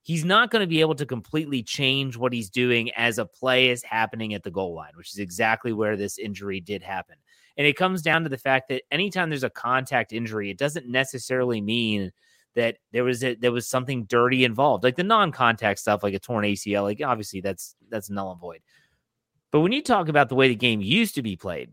he's 0.03 0.25
not 0.25 0.49
going 0.49 0.61
to 0.61 0.67
be 0.67 0.81
able 0.81 0.95
to 0.95 1.05
completely 1.05 1.61
change 1.61 2.17
what 2.17 2.33
he's 2.33 2.49
doing 2.49 2.91
as 2.95 3.17
a 3.17 3.25
play 3.25 3.69
is 3.69 3.83
happening 3.83 4.33
at 4.33 4.43
the 4.43 4.51
goal 4.51 4.73
line, 4.73 4.91
which 4.95 5.11
is 5.11 5.19
exactly 5.19 5.73
where 5.73 5.95
this 5.95 6.17
injury 6.17 6.59
did 6.59 6.81
happen. 6.81 7.15
And 7.57 7.67
it 7.67 7.77
comes 7.77 8.01
down 8.01 8.23
to 8.23 8.29
the 8.29 8.37
fact 8.37 8.69
that 8.69 8.83
anytime 8.91 9.29
there's 9.29 9.43
a 9.43 9.49
contact 9.49 10.13
injury, 10.13 10.49
it 10.49 10.57
doesn't 10.57 10.87
necessarily 10.87 11.61
mean 11.61 12.11
that 12.55 12.77
there 12.91 13.03
was 13.03 13.23
a, 13.23 13.35
there 13.35 13.51
was 13.51 13.67
something 13.67 14.03
dirty 14.05 14.43
involved, 14.43 14.83
like 14.83 14.95
the 14.95 15.03
non-contact 15.03 15.79
stuff, 15.79 16.03
like 16.03 16.13
a 16.13 16.19
torn 16.19 16.45
ACL. 16.45 16.83
Like 16.83 17.01
obviously 17.03 17.41
that's 17.41 17.75
that's 17.89 18.09
null 18.09 18.31
and 18.31 18.41
void. 18.41 18.61
But 19.51 19.61
when 19.61 19.71
you 19.71 19.81
talk 19.81 20.07
about 20.07 20.29
the 20.29 20.35
way 20.35 20.47
the 20.47 20.55
game 20.55 20.81
used 20.81 21.15
to 21.15 21.21
be 21.21 21.35
played, 21.35 21.71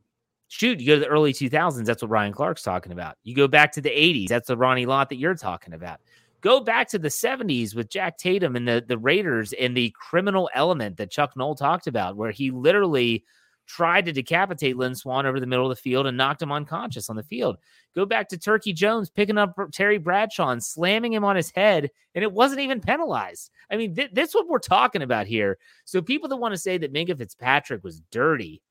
shoot, 0.49 0.81
you 0.81 0.87
go 0.87 0.95
to 0.95 1.01
the 1.01 1.07
early 1.07 1.33
2000s, 1.33 1.85
that's 1.85 2.03
what 2.03 2.11
Ryan 2.11 2.33
Clark's 2.33 2.63
talking 2.63 2.93
about. 2.93 3.17
You 3.23 3.35
go 3.35 3.49
back 3.49 3.73
to 3.73 3.81
the 3.81 3.91
80s, 3.91 4.29
that's 4.29 4.49
the 4.49 4.57
Ronnie 4.57 4.87
Lott 4.87 5.11
that 5.11 5.17
you're 5.17 5.35
talking 5.35 5.75
about. 5.75 6.01
Go 6.41 6.61
back 6.61 6.89
to 6.91 6.99
the 6.99 7.09
70s 7.09 7.75
with 7.75 7.89
Jack 7.89 8.17
Tatum 8.17 8.55
and 8.57 8.67
the, 8.67 8.85
the 8.87 8.99
Raiders 8.99 9.53
and 9.55 9.77
the 9.77 9.93
criminal 9.99 10.49
element 10.55 10.97
that 10.97 11.11
Chuck 11.11 11.37
Noll 11.37 11.55
talked 11.55 11.87
about, 11.87 12.17
where 12.17 12.31
he 12.31 12.51
literally 12.51 13.25
tried 13.69 14.07
to 14.07 14.13
decapitate 14.13 14.77
Lynn 14.77 14.95
Swann 14.95 15.27
over 15.27 15.39
the 15.39 15.47
middle 15.47 15.71
of 15.71 15.77
the 15.77 15.81
field 15.81 16.07
and 16.07 16.17
knocked 16.17 16.43
him 16.43 16.51
unconscious 16.51 17.11
on 17.11 17.17
the 17.17 17.23
field. 17.23 17.59
Go 17.95 18.07
back 18.07 18.29
to 18.31 18.39
Turkey 18.39 18.73
Jones 18.73 19.11
picking 19.11 19.39
up 19.39 19.55
Terry 19.73 19.99
Bradshaw 19.99 20.49
and 20.49 20.65
slamming 20.65 21.13
him 21.13 21.25
on 21.25 21.37
his 21.37 21.51
head, 21.51 21.91
and 22.15 22.25
it 22.25 22.33
wasn't 22.33 22.61
even 22.61 22.81
penalized. 22.81 23.51
I 23.71 23.77
mean, 23.77 23.95
th- 23.95 24.11
that's 24.13 24.35
what 24.35 24.49
we're 24.49 24.59
talking 24.59 25.03
about 25.03 25.27
here. 25.27 25.59
So 25.85 26.01
people 26.01 26.29
that 26.31 26.37
want 26.37 26.55
to 26.55 26.59
say 26.59 26.79
that 26.79 26.93
Minkah 26.93 27.19
Fitzpatrick 27.19 27.85
was 27.85 28.01
dirty, 28.11 28.63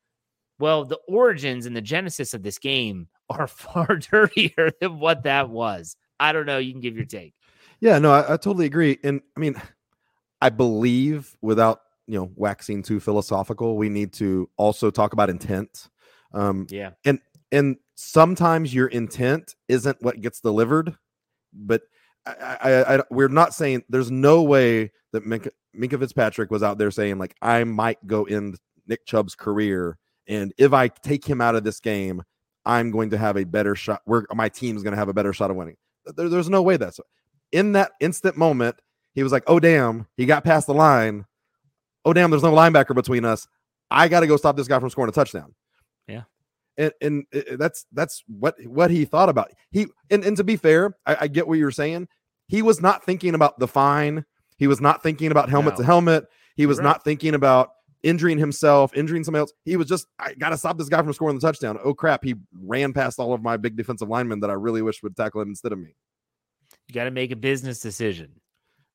well, 0.58 0.84
the 0.84 0.98
origins 1.08 1.66
and 1.66 1.76
the 1.76 1.80
genesis 1.80 2.34
of 2.34 2.42
this 2.42 2.58
game 2.58 3.08
are 3.30 3.46
far 3.46 3.96
dirtier 4.10 4.72
than 4.80 4.98
what 4.98 5.22
that 5.22 5.48
was. 5.48 5.96
I 6.20 6.32
don't 6.32 6.46
know. 6.46 6.58
You 6.58 6.72
can 6.72 6.80
give 6.80 6.96
your 6.96 7.06
take. 7.06 7.34
Yeah, 7.80 8.00
no, 8.00 8.10
I, 8.10 8.34
I 8.34 8.36
totally 8.36 8.66
agree. 8.66 8.98
And 9.04 9.20
I 9.36 9.40
mean, 9.40 9.60
I 10.40 10.50
believe 10.50 11.36
without 11.40 11.82
you 12.08 12.18
know 12.18 12.30
waxing 12.34 12.82
too 12.82 12.98
philosophical, 12.98 13.76
we 13.76 13.88
need 13.88 14.12
to 14.14 14.50
also 14.56 14.90
talk 14.90 15.12
about 15.12 15.30
intent. 15.30 15.88
Um, 16.32 16.66
yeah, 16.70 16.90
and 17.04 17.20
and 17.52 17.76
sometimes 17.94 18.74
your 18.74 18.88
intent 18.88 19.54
isn't 19.68 19.98
what 20.00 20.20
gets 20.20 20.40
delivered, 20.40 20.96
but 21.52 21.82
I, 22.26 22.58
I, 22.60 22.96
I 22.96 23.02
we're 23.10 23.28
not 23.28 23.54
saying 23.54 23.84
there's 23.88 24.10
no 24.10 24.42
way 24.42 24.90
that 25.12 25.24
Minka, 25.24 25.50
Minkah 25.76 25.98
Fitzpatrick 25.98 26.50
was 26.50 26.62
out 26.62 26.78
there 26.78 26.90
saying 26.90 27.18
like 27.18 27.36
I 27.42 27.64
might 27.64 28.04
go 28.06 28.24
end 28.24 28.58
Nick 28.86 29.06
Chubb's 29.06 29.34
career, 29.34 29.98
and 30.26 30.52
if 30.58 30.72
I 30.72 30.88
take 30.88 31.24
him 31.24 31.40
out 31.40 31.54
of 31.54 31.62
this 31.62 31.78
game, 31.78 32.22
I'm 32.64 32.90
going 32.90 33.10
to 33.10 33.18
have 33.18 33.36
a 33.36 33.44
better 33.44 33.76
shot. 33.76 34.00
Where 34.06 34.26
my 34.34 34.48
team's 34.48 34.82
going 34.82 34.92
to 34.92 34.98
have 34.98 35.08
a 35.08 35.14
better 35.14 35.34
shot 35.34 35.50
of 35.50 35.56
winning. 35.56 35.76
There, 36.16 36.30
there's 36.30 36.48
no 36.48 36.62
way 36.62 36.78
that's 36.78 36.98
in 37.52 37.72
that 37.72 37.92
instant 38.00 38.36
moment, 38.36 38.76
he 39.14 39.22
was 39.22 39.32
like, 39.32 39.44
"Oh 39.46 39.60
damn, 39.60 40.06
he 40.16 40.26
got 40.26 40.44
past 40.44 40.66
the 40.66 40.74
line. 40.74 41.26
Oh 42.04 42.12
damn, 42.12 42.30
there's 42.30 42.42
no 42.42 42.52
linebacker 42.52 42.94
between 42.94 43.24
us. 43.24 43.46
I 43.90 44.08
got 44.08 44.20
to 44.20 44.26
go 44.26 44.36
stop 44.36 44.56
this 44.56 44.68
guy 44.68 44.78
from 44.78 44.90
scoring 44.90 45.08
a 45.08 45.12
touchdown." 45.12 45.54
Yeah, 46.06 46.22
and 46.76 46.92
and 47.00 47.24
uh, 47.34 47.56
that's 47.56 47.86
that's 47.92 48.22
what 48.26 48.54
what 48.64 48.90
he 48.90 49.04
thought 49.04 49.28
about. 49.28 49.50
He 49.70 49.86
and 50.10 50.24
and 50.24 50.36
to 50.36 50.44
be 50.44 50.56
fair, 50.56 50.96
I, 51.06 51.16
I 51.22 51.28
get 51.28 51.46
what 51.46 51.58
you're 51.58 51.70
saying. 51.70 52.08
He 52.46 52.62
was 52.62 52.80
not 52.80 53.04
thinking 53.04 53.34
about 53.34 53.58
the 53.58 53.68
fine. 53.68 54.24
He 54.56 54.66
was 54.66 54.80
not 54.80 55.02
thinking 55.02 55.30
about 55.30 55.50
helmet 55.50 55.74
no. 55.74 55.78
to 55.78 55.84
helmet. 55.84 56.26
He 56.56 56.66
was 56.66 56.78
right. 56.78 56.84
not 56.84 57.04
thinking 57.04 57.34
about 57.34 57.70
injuring 58.02 58.38
himself, 58.38 58.96
injuring 58.96 59.24
somebody 59.24 59.40
else. 59.40 59.52
He 59.64 59.76
was 59.76 59.86
just, 59.86 60.06
I 60.18 60.34
got 60.34 60.50
to 60.50 60.56
stop 60.56 60.78
this 60.78 60.88
guy 60.88 61.02
from 61.02 61.12
scoring 61.12 61.36
the 61.36 61.40
touchdown. 61.40 61.78
Oh 61.82 61.94
crap, 61.94 62.24
he 62.24 62.34
ran 62.62 62.92
past 62.92 63.18
all 63.18 63.32
of 63.32 63.42
my 63.42 63.56
big 63.56 63.76
defensive 63.76 64.08
linemen 64.08 64.40
that 64.40 64.50
I 64.50 64.54
really 64.54 64.82
wish 64.82 65.02
would 65.02 65.16
tackle 65.16 65.40
him 65.40 65.48
instead 65.48 65.72
of 65.72 65.78
me. 65.78 65.94
You 66.88 66.94
got 66.94 67.04
to 67.04 67.10
make 67.10 67.30
a 67.30 67.36
business 67.36 67.80
decision. 67.80 68.40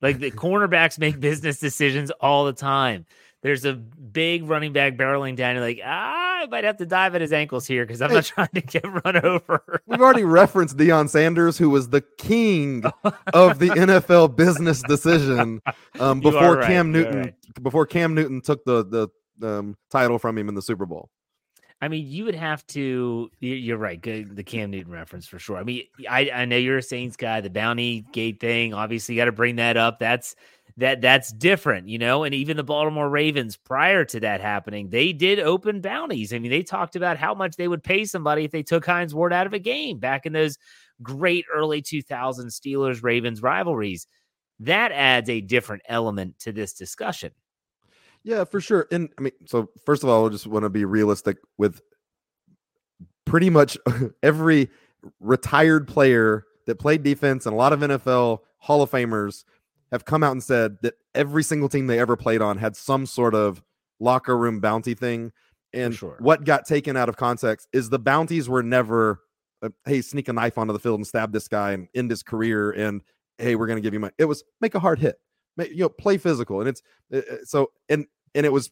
Like 0.03 0.19
the 0.19 0.31
cornerbacks 0.31 0.99
make 0.99 1.17
business 1.21 1.59
decisions 1.59 2.11
all 2.19 2.43
the 2.43 2.53
time. 2.53 3.05
There's 3.41 3.63
a 3.63 3.73
big 3.73 4.43
running 4.43 4.73
back 4.73 4.97
barreling 4.97 5.37
down. 5.37 5.55
You're 5.55 5.63
like, 5.63 5.79
ah, 5.83 6.41
I 6.43 6.45
might 6.47 6.65
have 6.65 6.77
to 6.77 6.85
dive 6.85 7.15
at 7.15 7.21
his 7.21 7.31
ankles 7.31 7.65
here 7.65 7.85
because 7.85 8.01
I'm 8.01 8.09
hey, 8.09 8.15
not 8.15 8.25
trying 8.25 8.49
to 8.53 8.61
get 8.61 8.83
run 9.05 9.25
over. 9.25 9.81
We've 9.85 10.01
already 10.01 10.25
referenced 10.25 10.75
Deion 10.75 11.09
Sanders, 11.09 11.57
who 11.57 11.69
was 11.69 11.87
the 11.87 12.01
king 12.17 12.83
of 13.33 13.59
the 13.59 13.69
NFL 13.69 14.35
business 14.35 14.81
decision 14.83 15.61
um, 16.01 16.19
before 16.19 16.57
right. 16.57 16.67
Cam 16.67 16.91
Newton. 16.91 17.19
Right. 17.19 17.63
Before 17.63 17.85
Cam 17.85 18.13
Newton 18.13 18.41
took 18.41 18.65
the 18.65 19.09
the 19.39 19.47
um, 19.47 19.77
title 19.89 20.19
from 20.19 20.37
him 20.37 20.49
in 20.49 20.55
the 20.55 20.61
Super 20.61 20.85
Bowl. 20.85 21.09
I 21.83 21.89
mean, 21.89 22.07
you 22.07 22.23
would 22.23 22.35
have 22.35 22.65
to. 22.67 23.29
You're 23.41 23.77
right. 23.77 24.01
Good, 24.01 24.37
the 24.37 24.43
Cam 24.43 24.71
Newton 24.71 24.93
reference 24.93 25.27
for 25.27 25.37
sure. 25.37 25.57
I 25.57 25.63
mean, 25.63 25.83
I, 26.09 26.31
I 26.33 26.45
know 26.45 26.55
you're 26.55 26.77
a 26.77 26.81
Saints 26.81 27.17
guy. 27.17 27.41
The 27.41 27.49
bounty 27.49 28.05
gate 28.13 28.39
thing, 28.39 28.73
obviously, 28.73 29.15
you 29.15 29.19
got 29.21 29.25
to 29.25 29.33
bring 29.33 29.57
that 29.57 29.75
up. 29.75 29.99
That's 29.99 30.33
that 30.77 31.01
that's 31.01 31.33
different, 31.33 31.89
you 31.89 31.97
know. 31.97 32.23
And 32.23 32.33
even 32.33 32.55
the 32.55 32.63
Baltimore 32.63 33.09
Ravens, 33.09 33.57
prior 33.57 34.05
to 34.05 34.21
that 34.21 34.39
happening, 34.39 34.91
they 34.91 35.11
did 35.11 35.41
open 35.41 35.81
bounties. 35.81 36.33
I 36.33 36.39
mean, 36.39 36.51
they 36.51 36.63
talked 36.63 36.95
about 36.95 37.17
how 37.17 37.33
much 37.33 37.57
they 37.57 37.67
would 37.67 37.83
pay 37.83 38.05
somebody 38.05 38.45
if 38.45 38.51
they 38.51 38.63
took 38.63 38.85
Hines 38.85 39.13
Ward 39.13 39.33
out 39.33 39.45
of 39.45 39.51
a 39.51 39.59
game 39.59 39.99
back 39.99 40.25
in 40.25 40.31
those 40.31 40.57
great 41.01 41.43
early 41.53 41.81
2000 41.81 42.47
Steelers 42.47 43.03
Ravens 43.03 43.41
rivalries. 43.41 44.07
That 44.61 44.93
adds 44.93 45.29
a 45.29 45.41
different 45.41 45.83
element 45.89 46.39
to 46.39 46.53
this 46.53 46.71
discussion. 46.71 47.31
Yeah, 48.23 48.45
for 48.45 48.61
sure. 48.61 48.87
And 48.91 49.09
I 49.17 49.21
mean, 49.21 49.33
so 49.45 49.69
first 49.85 50.03
of 50.03 50.09
all, 50.09 50.25
I 50.25 50.29
just 50.29 50.47
want 50.47 50.63
to 50.63 50.69
be 50.69 50.85
realistic 50.85 51.37
with 51.57 51.81
pretty 53.25 53.49
much 53.49 53.77
every 54.23 54.69
retired 55.19 55.87
player 55.87 56.45
that 56.65 56.79
played 56.79 57.03
defense 57.03 57.45
and 57.45 57.53
a 57.53 57.57
lot 57.57 57.73
of 57.73 57.79
NFL 57.81 58.39
Hall 58.59 58.81
of 58.81 58.89
Famers 58.89 59.43
have 59.91 60.05
come 60.05 60.23
out 60.23 60.31
and 60.31 60.41
said 60.41 60.77
that 60.81 60.95
every 61.13 61.43
single 61.43 61.69
team 61.69 61.87
they 61.87 61.99
ever 61.99 62.15
played 62.15 62.41
on 62.41 62.57
had 62.57 62.75
some 62.75 63.05
sort 63.05 63.35
of 63.35 63.61
locker 63.99 64.37
room 64.37 64.59
bounty 64.59 64.93
thing. 64.93 65.31
And 65.73 65.93
sure. 65.93 66.17
what 66.19 66.45
got 66.45 66.65
taken 66.65 66.95
out 66.95 67.09
of 67.09 67.17
context 67.17 67.67
is 67.73 67.89
the 67.89 67.99
bounties 67.99 68.47
were 68.47 68.63
never, 68.63 69.19
uh, 69.61 69.69
hey, 69.85 70.01
sneak 70.01 70.29
a 70.29 70.33
knife 70.33 70.57
onto 70.57 70.71
the 70.71 70.79
field 70.79 70.99
and 70.99 71.07
stab 71.07 71.33
this 71.33 71.47
guy 71.47 71.71
and 71.71 71.87
end 71.93 72.09
his 72.09 72.23
career. 72.23 72.71
And 72.71 73.01
hey, 73.37 73.55
we're 73.55 73.67
going 73.67 73.77
to 73.77 73.81
give 73.81 73.93
you 73.93 73.99
money. 73.99 74.13
It 74.17 74.25
was 74.25 74.43
make 74.61 74.75
a 74.75 74.79
hard 74.79 74.99
hit 74.99 75.15
you 75.57 75.77
know 75.77 75.89
play 75.89 76.17
physical 76.17 76.59
and 76.59 76.69
it's 76.69 76.81
uh, 77.13 77.17
uh, 77.17 77.37
so 77.43 77.71
and 77.89 78.05
and 78.35 78.45
it 78.45 78.51
was 78.51 78.71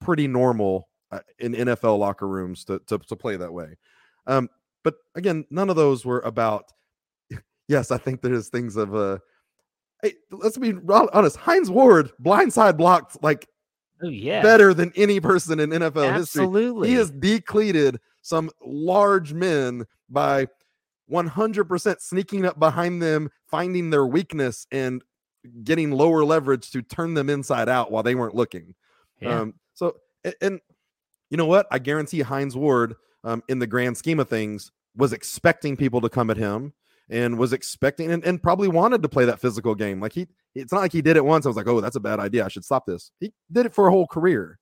pretty 0.00 0.26
normal 0.26 0.88
uh, 1.10 1.20
in 1.38 1.52
NFL 1.52 1.98
locker 1.98 2.28
rooms 2.28 2.64
to, 2.64 2.80
to 2.86 2.98
to 2.98 3.16
play 3.16 3.36
that 3.36 3.52
way. 3.52 3.76
Um, 4.26 4.48
but 4.84 4.94
again, 5.14 5.44
none 5.50 5.70
of 5.70 5.76
those 5.76 6.04
were 6.04 6.20
about. 6.20 6.72
Yes, 7.68 7.92
I 7.92 7.98
think 7.98 8.20
there's 8.20 8.48
things 8.48 8.74
of 8.74 8.96
uh, 8.96 9.18
hey, 10.02 10.14
let's 10.32 10.58
be 10.58 10.74
honest. 10.88 11.36
Hines 11.36 11.70
Ward 11.70 12.10
blindside 12.20 12.76
blocked 12.76 13.22
like 13.22 13.46
oh 14.02 14.08
yeah 14.08 14.42
better 14.42 14.74
than 14.74 14.92
any 14.96 15.20
person 15.20 15.60
in 15.60 15.70
NFL 15.70 16.12
Absolutely. 16.12 16.88
history. 16.88 16.88
He 16.88 16.94
has 16.94 17.10
decleated 17.12 18.00
some 18.22 18.50
large 18.60 19.32
men 19.32 19.86
by 20.08 20.48
100% 21.10 22.00
sneaking 22.00 22.44
up 22.44 22.58
behind 22.58 23.02
them, 23.02 23.30
finding 23.46 23.90
their 23.90 24.06
weakness 24.06 24.66
and 24.70 25.02
getting 25.64 25.90
lower 25.90 26.24
leverage 26.24 26.70
to 26.72 26.82
turn 26.82 27.14
them 27.14 27.30
inside 27.30 27.68
out 27.68 27.90
while 27.90 28.02
they 28.02 28.14
weren't 28.14 28.34
looking. 28.34 28.74
Yeah. 29.20 29.40
Um, 29.40 29.54
so, 29.74 29.96
and, 30.24 30.34
and, 30.40 30.60
you 31.30 31.36
know 31.36 31.46
what? 31.46 31.66
I 31.70 31.78
guarantee 31.78 32.20
Hines 32.20 32.56
Ward, 32.56 32.96
um, 33.22 33.42
in 33.48 33.58
the 33.58 33.66
grand 33.66 33.96
scheme 33.96 34.18
of 34.18 34.28
things, 34.28 34.72
was 34.96 35.12
expecting 35.12 35.76
people 35.76 36.00
to 36.00 36.08
come 36.08 36.30
at 36.30 36.36
him 36.36 36.72
and 37.08 37.38
was 37.38 37.52
expecting 37.52 38.10
and, 38.10 38.24
and 38.24 38.42
probably 38.42 38.68
wanted 38.68 39.02
to 39.02 39.08
play 39.08 39.24
that 39.24 39.40
physical 39.40 39.74
game. 39.74 40.00
Like 40.00 40.12
he, 40.12 40.26
it's 40.54 40.72
not 40.72 40.80
like 40.80 40.92
he 40.92 41.02
did 41.02 41.16
it 41.16 41.24
once. 41.24 41.46
I 41.46 41.48
was 41.48 41.56
like, 41.56 41.68
oh, 41.68 41.80
that's 41.80 41.96
a 41.96 42.00
bad 42.00 42.18
idea. 42.18 42.44
I 42.44 42.48
should 42.48 42.64
stop 42.64 42.86
this. 42.86 43.12
He 43.20 43.32
did 43.52 43.66
it 43.66 43.74
for 43.74 43.86
a 43.86 43.90
whole 43.90 44.06
career. 44.06 44.58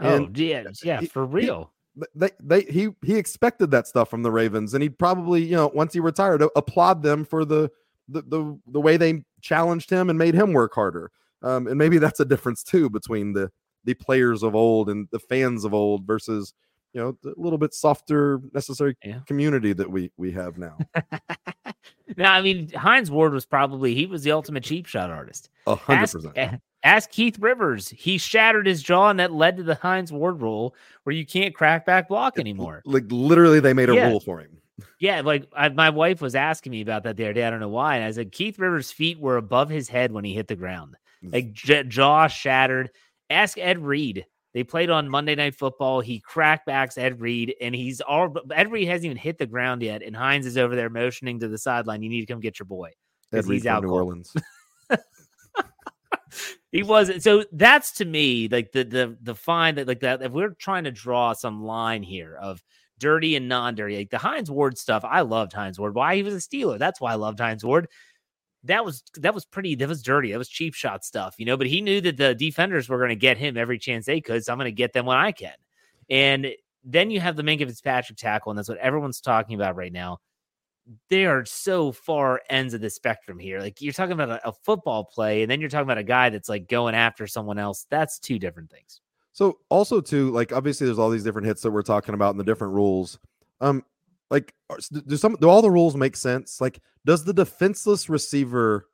And 0.00 0.26
oh, 0.26 0.30
yeah, 0.34 0.64
yeah, 0.82 1.00
for 1.00 1.26
real. 1.26 1.72
He, 1.94 2.02
they, 2.14 2.30
they, 2.40 2.60
he, 2.62 2.88
he 3.02 3.16
expected 3.16 3.70
that 3.72 3.88
stuff 3.88 4.08
from 4.08 4.22
the 4.22 4.30
Ravens, 4.30 4.72
and 4.74 4.82
he 4.82 4.88
probably, 4.88 5.42
you 5.42 5.56
know, 5.56 5.72
once 5.74 5.92
he 5.92 5.98
retired, 5.98 6.42
applaud 6.54 7.02
them 7.02 7.24
for 7.24 7.44
the 7.44 7.70
the 8.08 8.22
the, 8.22 8.58
the 8.68 8.80
way 8.80 8.96
they 8.96 9.24
challenged 9.40 9.90
him 9.90 10.10
and 10.10 10.18
made 10.18 10.34
him 10.34 10.52
work 10.52 10.74
harder. 10.74 11.10
Um, 11.42 11.66
and 11.66 11.76
maybe 11.78 11.98
that's 11.98 12.20
a 12.20 12.24
difference 12.24 12.62
too 12.62 12.90
between 12.90 13.32
the 13.32 13.50
the 13.84 13.94
players 13.94 14.42
of 14.42 14.54
old 14.54 14.88
and 14.90 15.08
the 15.12 15.18
fans 15.20 15.64
of 15.64 15.72
old 15.72 16.04
versus 16.06 16.52
you 16.92 17.00
know 17.00 17.16
the 17.22 17.32
little 17.36 17.58
bit 17.58 17.72
softer 17.74 18.40
necessary 18.52 18.96
Yeah. 19.04 19.20
community 19.26 19.72
that 19.72 19.90
we 19.90 20.10
we 20.16 20.32
have 20.32 20.58
now. 20.58 20.76
now, 22.16 22.32
I 22.32 22.40
mean, 22.42 22.70
Hines 22.70 23.10
Ward 23.10 23.32
was 23.32 23.44
probably 23.46 23.94
he 23.94 24.06
was 24.06 24.22
the 24.24 24.32
ultimate 24.32 24.64
cheap 24.64 24.86
shot 24.86 25.10
artist. 25.10 25.50
A 25.66 25.74
hundred 25.76 26.10
percent. 26.10 26.36
a- 26.36 26.60
ask 26.82 27.10
Keith 27.10 27.38
Rivers. 27.38 27.88
He 27.90 28.18
shattered 28.18 28.66
his 28.66 28.82
jaw, 28.82 29.10
and 29.10 29.20
that 29.20 29.32
led 29.32 29.56
to 29.58 29.62
the 29.62 29.74
Hines 29.76 30.12
Ward 30.12 30.40
rule, 30.40 30.74
where 31.04 31.14
you 31.14 31.26
can't 31.26 31.54
crack 31.54 31.84
back 31.86 32.08
block 32.08 32.38
anymore. 32.38 32.82
Like 32.84 33.04
literally, 33.10 33.60
they 33.60 33.74
made 33.74 33.90
a 33.90 33.94
Yeah. 33.94 34.08
rule 34.08 34.20
for 34.20 34.40
him. 34.40 34.58
Yeah, 35.00 35.20
like 35.22 35.48
I, 35.54 35.68
my 35.68 35.90
wife 35.90 36.20
was 36.20 36.34
asking 36.34 36.72
me 36.72 36.80
about 36.80 37.04
that 37.04 37.16
the 37.16 37.24
other 37.24 37.32
day. 37.32 37.44
I 37.44 37.50
don't 37.50 37.60
know 37.60 37.68
why, 37.68 37.96
and 37.96 38.04
I 38.04 38.10
said 38.10 38.32
Keith 38.32 38.58
Rivers' 38.58 38.92
feet 38.92 39.18
were 39.18 39.36
above 39.36 39.68
his 39.68 39.88
head 39.88 40.12
when 40.12 40.24
he 40.24 40.34
hit 40.34 40.48
the 40.48 40.56
ground, 40.56 40.96
mm. 41.24 41.32
like 41.32 41.52
j- 41.52 41.84
jaw 41.84 42.26
shattered. 42.26 42.90
Ask 43.30 43.58
Ed 43.58 43.78
Reed. 43.78 44.26
They 44.54 44.64
played 44.64 44.90
on 44.90 45.08
Monday 45.08 45.34
Night 45.34 45.54
Football. 45.54 46.00
He 46.00 46.20
crackbacks 46.20 46.96
Ed 46.96 47.20
Reed, 47.20 47.54
and 47.60 47.74
he's 47.74 48.00
all. 48.00 48.34
Ed 48.54 48.70
Reed 48.70 48.88
hasn't 48.88 49.06
even 49.06 49.16
hit 49.16 49.38
the 49.38 49.46
ground 49.46 49.82
yet, 49.82 50.02
and 50.02 50.16
Hines 50.16 50.46
is 50.46 50.56
over 50.56 50.74
there 50.74 50.90
motioning 50.90 51.40
to 51.40 51.48
the 51.48 51.58
sideline. 51.58 52.02
You 52.02 52.08
need 52.08 52.20
to 52.20 52.32
come 52.32 52.40
get 52.40 52.58
your 52.58 52.66
boy. 52.66 52.90
Ed 53.32 53.46
Reed 53.46 53.58
he's 53.60 53.66
out 53.66 53.82
New 53.82 53.88
cold. 53.88 54.00
Orleans. 54.00 54.34
He 56.70 56.82
wasn't. 56.82 57.22
So 57.22 57.44
that's 57.52 57.92
to 57.92 58.04
me 58.04 58.48
like 58.48 58.72
the 58.72 58.84
the 58.84 59.16
the 59.22 59.34
fine 59.34 59.76
that 59.76 59.88
like 59.88 60.00
that. 60.00 60.22
If 60.22 60.32
we're 60.32 60.50
trying 60.50 60.84
to 60.84 60.90
draw 60.90 61.32
some 61.32 61.64
line 61.64 62.02
here 62.02 62.36
of 62.36 62.62
dirty 62.98 63.36
and 63.36 63.48
non-dirty, 63.48 63.96
like 63.96 64.10
the 64.10 64.18
Hines 64.18 64.50
Ward 64.50 64.78
stuff, 64.78 65.04
I 65.04 65.22
loved 65.22 65.52
Hines 65.52 65.78
Ward. 65.78 65.94
Why 65.94 66.16
he 66.16 66.22
was 66.22 66.34
a 66.34 66.38
Steeler? 66.38 66.78
That's 66.78 67.00
why 67.00 67.12
I 67.12 67.16
loved 67.16 67.40
Hines 67.40 67.64
Ward. 67.64 67.88
That 68.64 68.84
was 68.84 69.04
that 69.14 69.34
was 69.34 69.44
pretty. 69.44 69.76
That 69.76 69.88
was 69.88 70.02
dirty. 70.02 70.32
That 70.32 70.38
was 70.38 70.48
cheap 70.48 70.74
shot 70.74 71.04
stuff, 71.04 71.36
you 71.38 71.46
know. 71.46 71.56
But 71.56 71.68
he 71.68 71.80
knew 71.80 72.00
that 72.00 72.16
the 72.16 72.34
defenders 72.34 72.88
were 72.88 72.98
going 72.98 73.10
to 73.10 73.16
get 73.16 73.38
him 73.38 73.56
every 73.56 73.78
chance 73.78 74.06
they 74.06 74.20
could. 74.20 74.44
So 74.44 74.52
I'm 74.52 74.58
going 74.58 74.66
to 74.66 74.72
get 74.72 74.92
them 74.92 75.06
when 75.06 75.16
I 75.16 75.32
can. 75.32 75.54
And 76.10 76.48
then 76.84 77.10
you 77.10 77.20
have 77.20 77.36
the 77.36 77.42
Minkah 77.42 77.66
Fitzpatrick 77.66 78.18
tackle, 78.18 78.50
and 78.50 78.58
that's 78.58 78.68
what 78.68 78.78
everyone's 78.78 79.20
talking 79.20 79.54
about 79.54 79.76
right 79.76 79.92
now 79.92 80.18
they 81.10 81.26
are 81.26 81.44
so 81.44 81.92
far 81.92 82.40
ends 82.48 82.74
of 82.74 82.80
the 82.80 82.90
spectrum 82.90 83.38
here. 83.38 83.60
Like 83.60 83.80
you're 83.80 83.92
talking 83.92 84.12
about 84.12 84.30
a, 84.30 84.48
a 84.48 84.52
football 84.52 85.04
play, 85.04 85.42
and 85.42 85.50
then 85.50 85.60
you're 85.60 85.70
talking 85.70 85.86
about 85.86 85.98
a 85.98 86.04
guy 86.04 86.30
that's 86.30 86.48
like 86.48 86.68
going 86.68 86.94
after 86.94 87.26
someone 87.26 87.58
else. 87.58 87.86
That's 87.90 88.18
two 88.18 88.38
different 88.38 88.70
things. 88.70 89.00
So 89.32 89.58
also 89.68 90.00
too, 90.00 90.30
like 90.30 90.52
obviously 90.52 90.86
there's 90.86 90.98
all 90.98 91.10
these 91.10 91.24
different 91.24 91.46
hits 91.46 91.62
that 91.62 91.70
we're 91.70 91.82
talking 91.82 92.14
about 92.14 92.30
and 92.30 92.40
the 92.40 92.44
different 92.44 92.74
rules. 92.74 93.18
Um, 93.60 93.84
like 94.30 94.54
do 95.06 95.16
some 95.16 95.36
do 95.40 95.48
all 95.48 95.62
the 95.62 95.70
rules 95.70 95.96
make 95.96 96.16
sense? 96.16 96.60
Like, 96.60 96.80
does 97.06 97.24
the 97.24 97.32
defenseless 97.32 98.08
receiver 98.08 98.88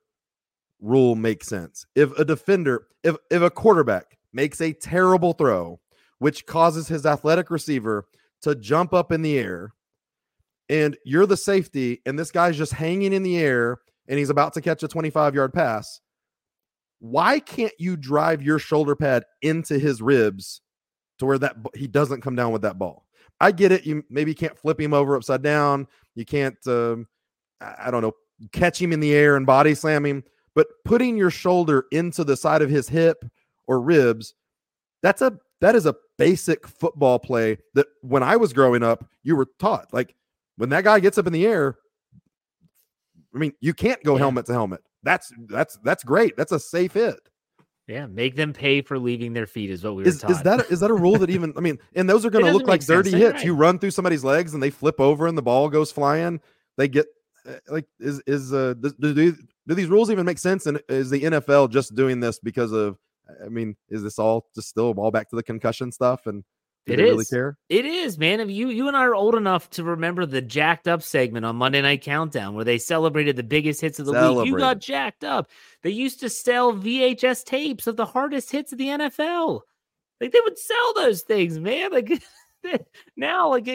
rule 0.79 1.15
make 1.15 1.43
sense? 1.43 1.85
If 1.95 2.17
a 2.17 2.23
defender, 2.23 2.87
if 3.03 3.15
if 3.29 3.41
a 3.41 3.49
quarterback 3.49 4.17
makes 4.33 4.61
a 4.61 4.73
terrible 4.73 5.33
throw, 5.33 5.79
which 6.19 6.45
causes 6.45 6.87
his 6.87 7.05
athletic 7.05 7.49
receiver 7.49 8.05
to 8.41 8.55
jump 8.55 8.93
up 8.93 9.11
in 9.11 9.21
the 9.21 9.37
air, 9.37 9.73
and 10.69 10.95
you're 11.03 11.25
the 11.25 11.37
safety, 11.37 12.01
and 12.05 12.17
this 12.17 12.31
guy's 12.31 12.57
just 12.57 12.73
hanging 12.73 13.13
in 13.13 13.23
the 13.23 13.37
air 13.37 13.79
and 14.07 14.19
he's 14.19 14.29
about 14.29 14.53
to 14.53 14.61
catch 14.61 14.83
a 14.83 14.87
25 14.87 15.35
yard 15.35 15.53
pass, 15.53 15.99
why 16.99 17.39
can't 17.39 17.73
you 17.77 17.97
drive 17.97 18.41
your 18.41 18.59
shoulder 18.59 18.95
pad 18.95 19.25
into 19.41 19.77
his 19.77 20.01
ribs 20.01 20.61
to 21.19 21.25
where 21.25 21.37
that 21.37 21.55
he 21.73 21.87
doesn't 21.87 22.21
come 22.21 22.35
down 22.35 22.51
with 22.51 22.61
that 22.63 22.79
ball? 22.79 23.05
I 23.39 23.51
get 23.51 23.71
it. 23.71 23.85
You 23.85 24.03
maybe 24.09 24.33
can't 24.33 24.57
flip 24.57 24.79
him 24.79 24.93
over 24.93 25.15
upside 25.15 25.41
down. 25.41 25.87
You 26.15 26.25
can't, 26.25 26.57
um, 26.67 27.07
I 27.59 27.91
don't 27.91 28.01
know, 28.01 28.13
catch 28.51 28.81
him 28.81 28.93
in 28.93 28.99
the 28.99 29.13
air 29.13 29.35
and 29.35 29.45
body 29.45 29.75
slam 29.75 30.05
him. 30.05 30.23
But 30.53 30.67
putting 30.85 31.17
your 31.17 31.31
shoulder 31.31 31.85
into 31.91 32.23
the 32.23 32.37
side 32.37 32.61
of 32.61 32.69
his 32.69 32.87
hip 32.87 33.25
or 33.67 33.81
ribs, 33.81 34.33
that's 35.03 35.21
a 35.21 35.37
that 35.61 35.75
is 35.75 35.85
a 35.85 35.95
basic 36.17 36.67
football 36.67 37.19
play 37.19 37.57
that 37.73 37.87
when 38.01 38.23
I 38.23 38.37
was 38.37 38.53
growing 38.53 38.83
up, 38.83 39.05
you 39.23 39.35
were 39.35 39.47
taught. 39.59 39.93
Like 39.93 40.15
when 40.57 40.69
that 40.69 40.83
guy 40.83 40.99
gets 40.99 41.17
up 41.17 41.27
in 41.27 41.33
the 41.33 41.45
air, 41.45 41.77
I 43.33 43.37
mean, 43.37 43.53
you 43.59 43.73
can't 43.73 44.01
go 44.03 44.15
helmet 44.15 44.45
to 44.45 44.53
helmet. 44.53 44.81
That's 45.05 45.31
that's 45.47 45.77
that's 45.83 46.03
great. 46.03 46.35
That's 46.35 46.51
a 46.51 46.59
safe 46.59 46.93
hit. 46.95 47.15
Yeah, 47.87 48.07
make 48.07 48.35
them 48.35 48.51
pay 48.51 48.81
for 48.81 48.97
leaving 48.97 49.31
their 49.33 49.45
feet 49.45 49.69
is 49.69 49.83
what 49.83 49.95
we 49.95 50.01
were 50.03 50.09
Is, 50.09 50.19
taught. 50.19 50.31
is 50.31 50.41
that 50.41 50.59
a, 50.61 50.67
is 50.73 50.79
that 50.79 50.89
a 50.89 50.93
rule 50.95 51.17
that 51.19 51.29
even 51.29 51.53
I 51.55 51.59
mean, 51.61 51.77
and 51.95 52.09
those 52.09 52.25
are 52.25 52.31
going 52.31 52.43
to 52.43 52.51
look 52.51 52.67
like 52.67 52.81
sense. 52.81 52.87
dirty 53.05 53.11
You're 53.11 53.19
hits. 53.19 53.33
right. 53.35 53.45
You 53.45 53.53
run 53.55 53.77
through 53.79 53.91
somebody's 53.91 54.23
legs 54.23 54.55
and 54.55 54.61
they 54.61 54.71
flip 54.71 54.99
over 54.99 55.27
and 55.27 55.37
the 55.37 55.43
ball 55.43 55.69
goes 55.69 55.91
flying. 55.91 56.41
They 56.77 56.87
get 56.87 57.05
uh, 57.47 57.53
like 57.69 57.85
is 57.99 58.21
is 58.27 58.51
uh 58.51 58.73
do, 58.73 58.91
do, 58.99 59.13
these- 59.13 59.39
do 59.67 59.73
these 59.75 59.87
rules 59.87 60.09
even 60.11 60.25
make 60.25 60.39
sense? 60.39 60.65
And 60.65 60.81
is 60.89 61.09
the 61.11 61.21
NFL 61.21 61.69
just 61.71 61.95
doing 61.95 62.19
this 62.19 62.39
because 62.39 62.71
of? 62.71 62.97
I 63.43 63.49
mean, 63.49 63.75
is 63.89 64.03
this 64.03 64.19
all 64.19 64.47
just 64.55 64.67
still 64.69 64.91
all 64.97 65.09
back 65.11 65.29
to 65.29 65.35
the 65.35 65.41
concussion 65.43 65.91
stuff? 65.91 66.25
And 66.27 66.43
do 66.85 66.93
It 66.93 66.97
they 66.97 67.03
really 67.03 67.21
is. 67.21 67.29
care? 67.29 67.57
It 67.69 67.85
is, 67.85 68.17
man. 68.17 68.39
If 68.39 68.49
you 68.49 68.69
you 68.69 68.87
and 68.87 68.95
I 68.95 69.01
are 69.03 69.15
old 69.15 69.35
enough 69.35 69.69
to 69.71 69.83
remember 69.83 70.25
the 70.25 70.41
jacked 70.41 70.87
up 70.87 71.01
segment 71.01 71.45
on 71.45 71.55
Monday 71.55 71.81
Night 71.81 72.01
Countdown 72.01 72.53
where 72.55 72.65
they 72.65 72.77
celebrated 72.77 73.35
the 73.35 73.43
biggest 73.43 73.81
hits 73.81 73.99
of 73.99 74.05
the 74.05 74.11
week. 74.13 74.47
You 74.47 74.57
got 74.57 74.79
jacked 74.79 75.23
up. 75.23 75.49
They 75.81 75.89
used 75.89 76.19
to 76.19 76.29
sell 76.29 76.73
VHS 76.73 77.43
tapes 77.45 77.87
of 77.87 77.95
the 77.97 78.05
hardest 78.05 78.51
hits 78.51 78.71
of 78.71 78.77
the 78.77 78.87
NFL. 78.87 79.61
Like 80.21 80.31
they 80.31 80.39
would 80.43 80.57
sell 80.57 80.93
those 80.95 81.21
things, 81.23 81.59
man. 81.59 81.91
Like 81.91 82.11
now, 83.17 83.49
like 83.49 83.67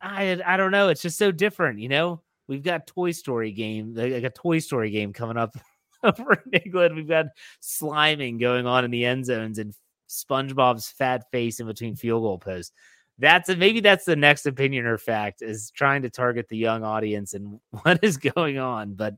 I 0.00 0.40
I 0.44 0.56
don't 0.56 0.70
know. 0.72 0.88
It's 0.88 1.02
just 1.02 1.18
so 1.18 1.32
different, 1.32 1.80
you 1.80 1.88
know. 1.88 2.22
We've 2.48 2.62
got 2.62 2.86
Toy 2.86 3.12
Story 3.12 3.52
game, 3.52 3.94
like 3.94 4.12
like 4.12 4.24
a 4.24 4.30
Toy 4.30 4.58
Story 4.58 4.90
game 4.90 5.12
coming 5.12 5.36
up 5.36 5.54
over 6.02 6.42
in 6.52 6.60
England. 6.64 6.96
We've 6.96 7.08
got 7.08 7.26
sliming 7.62 8.40
going 8.40 8.66
on 8.66 8.84
in 8.84 8.90
the 8.90 9.04
end 9.04 9.24
zones 9.26 9.58
and 9.58 9.74
SpongeBob's 10.10 10.88
fat 10.88 11.30
face 11.30 11.60
in 11.60 11.66
between 11.66 11.94
field 11.94 12.22
goal 12.22 12.38
posts. 12.38 12.72
That's 13.18 13.48
a, 13.48 13.56
maybe 13.56 13.80
that's 13.80 14.04
the 14.04 14.16
next 14.16 14.46
opinion 14.46 14.86
or 14.86 14.98
fact 14.98 15.42
is 15.42 15.70
trying 15.70 16.02
to 16.02 16.10
target 16.10 16.48
the 16.48 16.56
young 16.56 16.82
audience 16.82 17.34
and 17.34 17.60
what 17.82 18.02
is 18.02 18.16
going 18.16 18.58
on. 18.58 18.94
But 18.94 19.14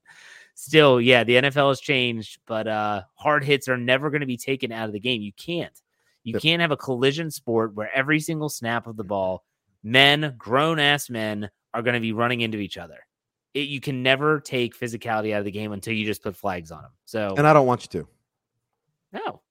still, 0.54 1.00
yeah, 1.00 1.24
the 1.24 1.36
NFL 1.36 1.70
has 1.70 1.80
changed, 1.80 2.40
but 2.46 2.68
uh 2.68 3.02
hard 3.14 3.44
hits 3.44 3.68
are 3.68 3.78
never 3.78 4.10
going 4.10 4.20
to 4.20 4.26
be 4.26 4.36
taken 4.36 4.72
out 4.72 4.86
of 4.86 4.92
the 4.92 5.00
game. 5.00 5.22
You 5.22 5.32
can't. 5.32 5.80
You 6.24 6.38
can't 6.38 6.60
have 6.60 6.70
a 6.70 6.76
collision 6.76 7.30
sport 7.30 7.74
where 7.74 7.90
every 7.92 8.20
single 8.20 8.48
snap 8.48 8.86
of 8.86 8.96
the 8.96 9.04
ball, 9.04 9.44
men, 9.82 10.34
grown 10.38 10.78
ass 10.78 11.10
men, 11.10 11.50
are 11.74 11.82
going 11.82 11.94
to 11.94 12.00
be 12.00 12.12
running 12.12 12.42
into 12.42 12.58
each 12.58 12.78
other. 12.78 12.98
It, 13.54 13.68
you 13.68 13.80
can 13.80 14.02
never 14.02 14.38
take 14.38 14.78
physicality 14.78 15.34
out 15.34 15.40
of 15.40 15.44
the 15.44 15.50
game 15.50 15.72
until 15.72 15.94
you 15.94 16.06
just 16.06 16.22
put 16.22 16.36
flags 16.36 16.70
on 16.70 16.82
them. 16.82 16.92
So 17.04 17.34
And 17.36 17.46
I 17.46 17.52
don't 17.52 17.66
want 17.66 17.82
you 17.82 18.00
to. 18.00 18.08
no. 19.12 19.41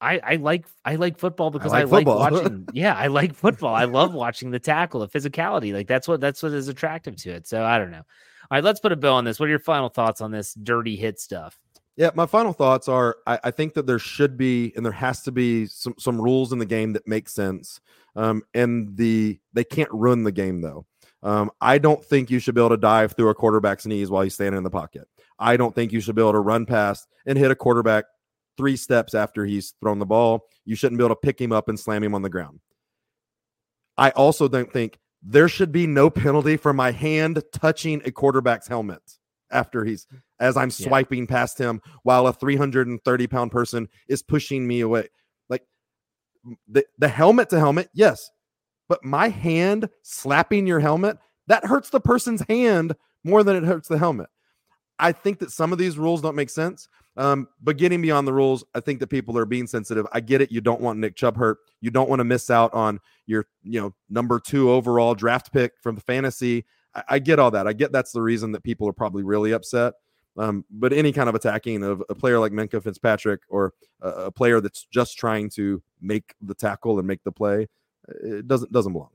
I, 0.00 0.20
I 0.22 0.36
like 0.36 0.66
I 0.84 0.94
like 0.94 1.18
football 1.18 1.50
because 1.50 1.72
I 1.72 1.82
like 1.82 1.90
like, 1.90 2.06
football. 2.06 2.18
watching. 2.30 2.68
yeah, 2.72 2.94
I 2.94 3.08
like 3.08 3.34
football. 3.34 3.74
I 3.74 3.84
love 3.84 4.14
watching 4.14 4.50
the 4.50 4.60
tackle, 4.60 5.00
the 5.00 5.08
physicality. 5.08 5.72
Like 5.72 5.88
that's 5.88 6.06
what 6.06 6.20
that's 6.20 6.42
what 6.42 6.52
is 6.52 6.68
attractive 6.68 7.16
to 7.16 7.30
it. 7.30 7.46
So 7.46 7.64
I 7.64 7.78
don't 7.78 7.90
know. 7.90 7.98
All 7.98 8.56
right, 8.56 8.64
let's 8.64 8.80
put 8.80 8.92
a 8.92 8.96
bill 8.96 9.14
on 9.14 9.24
this. 9.24 9.40
What 9.40 9.46
are 9.46 9.50
your 9.50 9.58
final 9.58 9.88
thoughts 9.88 10.20
on 10.20 10.30
this 10.30 10.54
dirty 10.54 10.96
hit 10.96 11.20
stuff? 11.20 11.58
Yeah, 11.96 12.10
my 12.14 12.26
final 12.26 12.52
thoughts 12.52 12.88
are 12.88 13.16
I, 13.26 13.40
I 13.44 13.50
think 13.50 13.74
that 13.74 13.86
there 13.86 13.98
should 13.98 14.36
be 14.36 14.72
and 14.76 14.84
there 14.84 14.92
has 14.92 15.22
to 15.22 15.32
be 15.32 15.66
some 15.66 15.94
some 15.98 16.20
rules 16.20 16.52
in 16.52 16.58
the 16.60 16.66
game 16.66 16.92
that 16.92 17.06
make 17.06 17.28
sense. 17.28 17.80
Um, 18.14 18.42
and 18.54 18.96
the 18.96 19.40
they 19.52 19.64
can't 19.64 19.90
ruin 19.92 20.22
the 20.22 20.32
game 20.32 20.60
though. 20.60 20.86
Um, 21.24 21.50
I 21.60 21.78
don't 21.78 22.04
think 22.04 22.30
you 22.30 22.38
should 22.38 22.54
be 22.54 22.60
able 22.60 22.70
to 22.70 22.76
dive 22.76 23.12
through 23.12 23.30
a 23.30 23.34
quarterback's 23.34 23.86
knees 23.86 24.10
while 24.10 24.22
he's 24.22 24.34
standing 24.34 24.58
in 24.58 24.64
the 24.64 24.70
pocket. 24.70 25.08
I 25.38 25.56
don't 25.56 25.74
think 25.74 25.92
you 25.92 26.00
should 26.00 26.14
be 26.14 26.22
able 26.22 26.32
to 26.32 26.40
run 26.40 26.66
past 26.66 27.08
and 27.26 27.36
hit 27.36 27.50
a 27.50 27.56
quarterback 27.56 28.04
three 28.58 28.76
steps 28.76 29.14
after 29.14 29.46
he's 29.46 29.72
thrown 29.80 29.98
the 29.98 30.04
ball. 30.04 30.44
You 30.66 30.76
shouldn't 30.76 30.98
be 30.98 31.04
able 31.04 31.14
to 31.14 31.20
pick 31.20 31.40
him 31.40 31.52
up 31.52 31.70
and 31.70 31.80
slam 31.80 32.02
him 32.04 32.14
on 32.14 32.20
the 32.20 32.28
ground. 32.28 32.60
I 33.96 34.10
also 34.10 34.48
don't 34.48 34.70
think 34.70 34.98
there 35.22 35.48
should 35.48 35.72
be 35.72 35.86
no 35.86 36.10
penalty 36.10 36.56
for 36.58 36.72
my 36.74 36.90
hand 36.90 37.42
touching 37.52 38.02
a 38.04 38.10
quarterback's 38.12 38.68
helmet 38.68 39.00
after 39.50 39.84
he's 39.84 40.06
as 40.40 40.56
I'm 40.56 40.68
Yeah. 40.76 40.88
swiping 40.88 41.26
past 41.26 41.58
him 41.58 41.80
while 42.02 42.26
a 42.26 42.32
330 42.34 43.26
pound 43.28 43.50
person 43.50 43.88
is 44.08 44.22
pushing 44.22 44.66
me 44.66 44.80
away. 44.82 45.08
Like 45.48 45.64
the, 46.68 46.84
the 46.98 47.08
helmet 47.08 47.48
to 47.50 47.58
helmet, 47.58 47.88
yes, 47.94 48.30
but 48.88 49.04
my 49.04 49.28
hand 49.28 49.88
slapping 50.02 50.66
your 50.66 50.80
helmet, 50.80 51.18
that 51.46 51.64
hurts 51.64 51.90
the 51.90 52.00
person's 52.00 52.42
hand 52.48 52.94
more 53.24 53.42
than 53.42 53.56
it 53.56 53.64
hurts 53.64 53.88
the 53.88 53.98
helmet. 53.98 54.28
I 54.98 55.12
think 55.12 55.38
that 55.40 55.50
some 55.52 55.72
of 55.72 55.78
these 55.78 55.96
rules 55.98 56.20
don't 56.22 56.34
make 56.36 56.50
sense. 56.50 56.88
Um, 57.18 57.48
but 57.60 57.76
getting 57.78 58.00
beyond 58.00 58.28
the 58.28 58.32
rules, 58.32 58.64
I 58.76 58.80
think 58.80 59.00
that 59.00 59.08
people 59.08 59.36
are 59.36 59.44
being 59.44 59.66
sensitive. 59.66 60.06
I 60.12 60.20
get 60.20 60.40
it. 60.40 60.52
You 60.52 60.60
don't 60.60 60.80
want 60.80 61.00
Nick 61.00 61.16
Chubb 61.16 61.36
hurt. 61.36 61.58
You 61.80 61.90
don't 61.90 62.08
want 62.08 62.20
to 62.20 62.24
miss 62.24 62.48
out 62.48 62.72
on 62.72 63.00
your, 63.26 63.46
you 63.64 63.80
know, 63.80 63.92
number 64.08 64.38
two 64.38 64.70
overall 64.70 65.16
draft 65.16 65.52
pick 65.52 65.72
from 65.82 65.96
the 65.96 66.00
fantasy. 66.00 66.64
I, 66.94 67.02
I 67.08 67.18
get 67.18 67.40
all 67.40 67.50
that. 67.50 67.66
I 67.66 67.72
get 67.72 67.90
that's 67.90 68.12
the 68.12 68.22
reason 68.22 68.52
that 68.52 68.62
people 68.62 68.88
are 68.88 68.92
probably 68.92 69.24
really 69.24 69.50
upset. 69.50 69.94
Um, 70.36 70.64
but 70.70 70.92
any 70.92 71.10
kind 71.10 71.28
of 71.28 71.34
attacking 71.34 71.82
of 71.82 72.04
a 72.08 72.14
player 72.14 72.38
like 72.38 72.52
Minkah 72.52 72.80
Fitzpatrick 72.80 73.40
or 73.48 73.74
a, 74.00 74.08
a 74.08 74.30
player 74.30 74.60
that's 74.60 74.84
just 74.84 75.18
trying 75.18 75.50
to 75.50 75.82
make 76.00 76.36
the 76.40 76.54
tackle 76.54 77.00
and 77.00 77.08
make 77.08 77.24
the 77.24 77.32
play, 77.32 77.66
it 78.06 78.46
doesn't 78.46 78.70
doesn't 78.70 78.92
belong. 78.92 79.10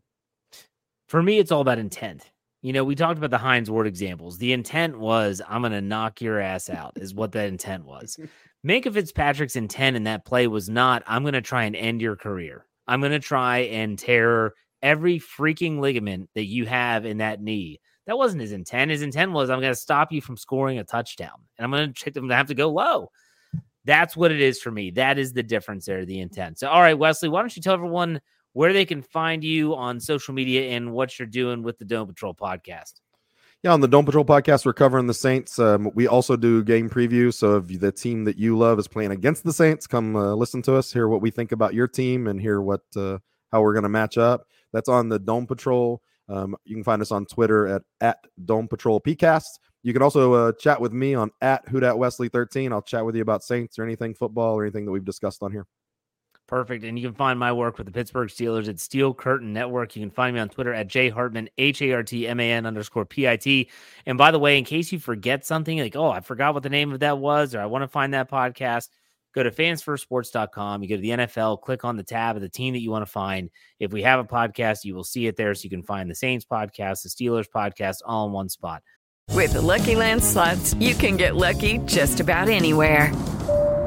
For 1.08 1.24
me, 1.24 1.40
it's 1.40 1.54
all 1.54 1.62
about 1.62 1.80
intent. 1.80 2.33
You 2.64 2.72
know, 2.72 2.86
we 2.86 2.96
talked 2.96 3.18
about 3.18 3.30
the 3.30 3.38
Hines 3.38 3.70
Ward 3.70 3.88
examples. 3.88 4.38
The 4.38 4.54
intent 4.54 4.98
was, 4.98 5.42
I'm 5.50 5.62
going 5.62 5.74
to 5.74 5.82
knock 5.82 6.22
your 6.22 6.40
ass 6.40 6.70
out, 6.70 6.94
is 6.96 7.14
what 7.14 7.34
that 7.34 7.50
intent 7.50 7.86
was. 7.86 8.18
Make 8.64 8.86
Minkah 8.86 8.94
Fitzpatrick's 8.94 9.58
intent 9.58 9.98
in 9.98 10.06
that 10.06 10.24
play 10.24 10.48
was 10.48 10.70
not, 10.70 11.04
I'm 11.06 11.24
going 11.24 11.34
to 11.34 11.42
try 11.42 11.66
and 11.66 11.76
end 11.76 12.02
your 12.02 12.16
career. 12.16 12.66
I'm 12.88 13.02
going 13.02 13.12
to 13.12 13.20
try 13.20 13.60
and 13.60 14.00
tear 14.00 14.54
every 14.82 15.20
freaking 15.20 15.82
ligament 15.82 16.30
that 16.36 16.46
you 16.46 16.66
have 16.66 17.06
in 17.06 17.18
that 17.18 17.42
knee. 17.42 17.82
That 18.08 18.18
wasn't 18.18 18.42
his 18.42 18.54
intent. 18.54 18.92
His 18.92 19.02
intent 19.02 19.34
was 19.34 19.50
I'm 19.50 19.60
going 19.60 19.74
to 19.74 19.80
stop 19.80 20.14
you 20.14 20.22
from 20.22 20.38
scoring 20.38 20.80
a 20.80 20.86
touchdown, 20.86 21.36
and 21.58 21.66
I'm 21.66 21.72
going 21.72 21.94
to 21.94 22.34
have 22.34 22.48
to 22.48 22.56
go 22.56 22.70
low. 22.70 23.10
That's 23.84 24.16
what 24.16 24.32
it 24.32 24.40
is 24.40 24.62
for 24.62 24.72
me. 24.72 24.92
That 24.92 25.20
is 25.20 25.34
the 25.34 25.44
difference 25.44 25.86
there, 25.86 26.06
the 26.06 26.22
intent. 26.22 26.60
So, 26.60 26.70
all 26.70 26.82
right, 26.82 26.98
Wesley, 26.98 27.28
why 27.28 27.42
don't 27.42 27.56
you 27.56 27.62
tell 27.62 27.74
everyone 27.74 28.22
where 28.54 28.74
they 28.74 28.86
can 28.86 29.02
find 29.02 29.44
you 29.44 29.76
on 29.76 30.00
social 30.00 30.34
media 30.34 30.72
and 30.72 30.92
what 30.94 31.20
you're 31.20 31.28
doing 31.28 31.64
with 31.64 31.78
the 31.78 31.86
Dome 31.86 32.08
Patrol 32.08 32.34
podcast? 32.34 32.94
Yeah, 33.64 33.72
on 33.72 33.80
the 33.80 33.88
Dome 33.88 34.06
Patrol 34.06 34.26
podcast, 34.26 34.66
we're 34.66 34.74
covering 34.74 35.08
the 35.08 35.14
Saints. 35.14 35.58
Um, 35.58 35.90
we 35.96 36.06
also 36.06 36.36
do 36.36 36.64
game 36.64 36.90
previews. 36.90 37.36
So 37.36 37.58
if 37.58 37.80
the 37.80 37.94
team 37.94 38.26
that 38.26 38.38
you 38.38 38.58
love 38.58 38.78
is 38.78 38.90
playing 38.90 39.12
against 39.12 39.46
the 39.46 39.54
Saints, 39.54 39.88
come 39.88 40.18
uh, 40.18 40.34
listen 40.36 40.62
to 40.64 40.76
us, 40.76 40.92
hear 40.92 41.08
what 41.08 41.22
we 41.22 41.32
think 41.32 41.54
about 41.54 41.74
your 41.74 41.88
team, 41.88 42.28
and 42.28 42.42
hear 42.42 42.62
what 42.62 42.82
uh, 42.98 43.20
how 43.54 43.62
we're 43.62 43.74
going 43.74 43.84
to 43.84 43.90
match 43.90 44.18
up. 44.18 44.48
That's 44.74 44.90
on 44.90 45.08
the 45.08 45.18
Dome 45.18 45.48
Patrol. 45.48 46.02
Um, 46.28 46.58
you 46.66 46.76
can 46.76 46.84
find 46.84 47.02
us 47.02 47.12
on 47.12 47.26
Twitter 47.26 47.68
at 47.68 47.84
at 48.02 48.18
Dome 48.44 48.68
Patrol 48.68 49.00
PCast. 49.00 49.46
You 49.82 49.94
can 49.94 50.02
also 50.02 50.34
uh, 50.34 50.52
chat 50.60 50.82
with 50.82 50.92
me 50.92 51.14
on 51.14 51.32
at 51.42 51.66
Hoodat 51.68 51.98
Wesley 51.98 52.28
13. 52.28 52.74
I'll 52.74 52.82
chat 52.82 53.06
with 53.06 53.16
you 53.16 53.22
about 53.22 53.44
Saints 53.44 53.80
or 53.80 53.84
anything 53.84 54.14
football 54.14 54.56
or 54.56 54.64
anything 54.64 54.84
that 54.86 54.92
we've 54.92 55.06
discussed 55.06 55.42
on 55.42 55.54
here. 55.54 55.68
Perfect. 56.54 56.84
And 56.84 57.00
you 57.00 57.08
can 57.08 57.16
find 57.16 57.40
my 57.40 57.52
work 57.52 57.80
with 57.80 57.88
the 57.88 57.92
Pittsburgh 57.92 58.30
Steelers 58.30 58.70
at 58.70 58.80
Steel 58.80 59.12
Curtain 59.12 59.54
Network. 59.54 59.96
You 59.96 60.04
can 60.04 60.12
find 60.12 60.36
me 60.36 60.40
on 60.40 60.50
Twitter 60.50 60.72
at 60.72 60.88
J 60.88 61.10
Hartman, 61.10 61.50
H 61.58 61.82
A 61.82 61.94
R 61.94 62.04
T 62.04 62.28
M 62.28 62.40
A 62.40 62.52
N 62.52 62.68
underscore 62.68 63.06
P 63.06 63.28
I 63.28 63.38
T. 63.38 63.72
And 64.06 64.20
by 64.20 64.30
the 64.30 64.38
way, 64.38 64.60
in 64.60 64.64
case 64.64 64.92
you 64.92 65.00
forget 65.00 65.48
something 65.48 65.80
like, 65.80 65.96
oh, 65.96 66.12
I 66.12 66.20
forgot 66.20 66.54
what 66.54 66.62
the 66.62 66.70
name 66.70 66.94
of 66.94 67.00
that 67.00 67.18
was, 67.18 67.56
or 67.56 67.60
I 67.60 67.66
want 67.66 67.82
to 67.82 67.88
find 67.88 68.14
that 68.14 68.30
podcast, 68.30 68.90
go 69.34 69.42
to 69.42 69.50
fansfirstsports.com. 69.50 70.84
You 70.84 70.90
go 70.90 70.96
to 70.98 71.02
the 71.02 71.10
NFL, 71.10 71.60
click 71.64 71.84
on 71.84 71.98
the 71.98 72.04
tab 72.04 72.36
of 72.36 72.44
the 72.44 72.50
team 72.50 72.76
that 72.76 72.82
you 72.82 72.92
want 72.92 73.04
to 73.04 73.12
find. 73.12 73.50
If 73.80 73.92
we 73.92 74.04
have 74.04 74.20
a 74.20 74.24
podcast, 74.24 74.84
you 74.84 74.94
will 74.94 75.04
see 75.04 75.26
it 75.26 75.36
there. 75.36 75.56
So 75.56 75.64
you 75.64 75.72
can 75.72 75.82
find 75.82 76.08
the 76.08 76.14
Saints 76.14 76.46
podcast, 76.46 77.02
the 77.02 77.10
Steelers 77.10 77.50
podcast, 77.50 77.96
all 78.06 78.28
in 78.28 78.32
one 78.32 78.50
spot. 78.50 78.84
With 79.32 79.54
the 79.54 79.62
Lucky 79.62 79.96
Land 79.96 80.24
slots, 80.24 80.76
you 80.76 80.94
can 80.94 81.18
get 81.18 81.36
lucky 81.36 81.80
just 81.80 82.20
about 82.20 82.48
anywhere. 82.48 83.12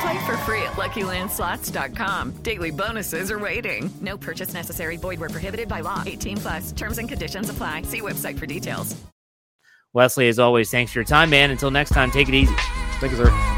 Play 0.00 0.26
for 0.26 0.36
free 0.38 0.62
at 0.62 0.74
LuckyLandSlots.com. 0.74 2.42
Daily 2.42 2.70
bonuses 2.70 3.30
are 3.30 3.38
waiting. 3.38 3.90
No 4.00 4.16
purchase 4.16 4.52
necessary. 4.54 4.96
Void 4.96 5.18
where 5.20 5.30
prohibited 5.30 5.68
by 5.68 5.80
law. 5.80 6.02
18 6.06 6.36
plus. 6.36 6.72
Terms 6.72 6.98
and 6.98 7.08
conditions 7.08 7.50
apply. 7.50 7.82
See 7.82 8.00
website 8.00 8.38
for 8.38 8.46
details. 8.46 8.94
Wesley, 9.94 10.28
as 10.28 10.38
always, 10.38 10.70
thanks 10.70 10.92
for 10.92 10.98
your 10.98 11.06
time, 11.06 11.30
man. 11.30 11.50
Until 11.50 11.70
next 11.70 11.90
time, 11.90 12.10
take 12.10 12.28
it 12.28 12.34
easy. 12.34 12.54
Thank 13.00 13.12
you, 13.12 13.18
sir. 13.18 13.57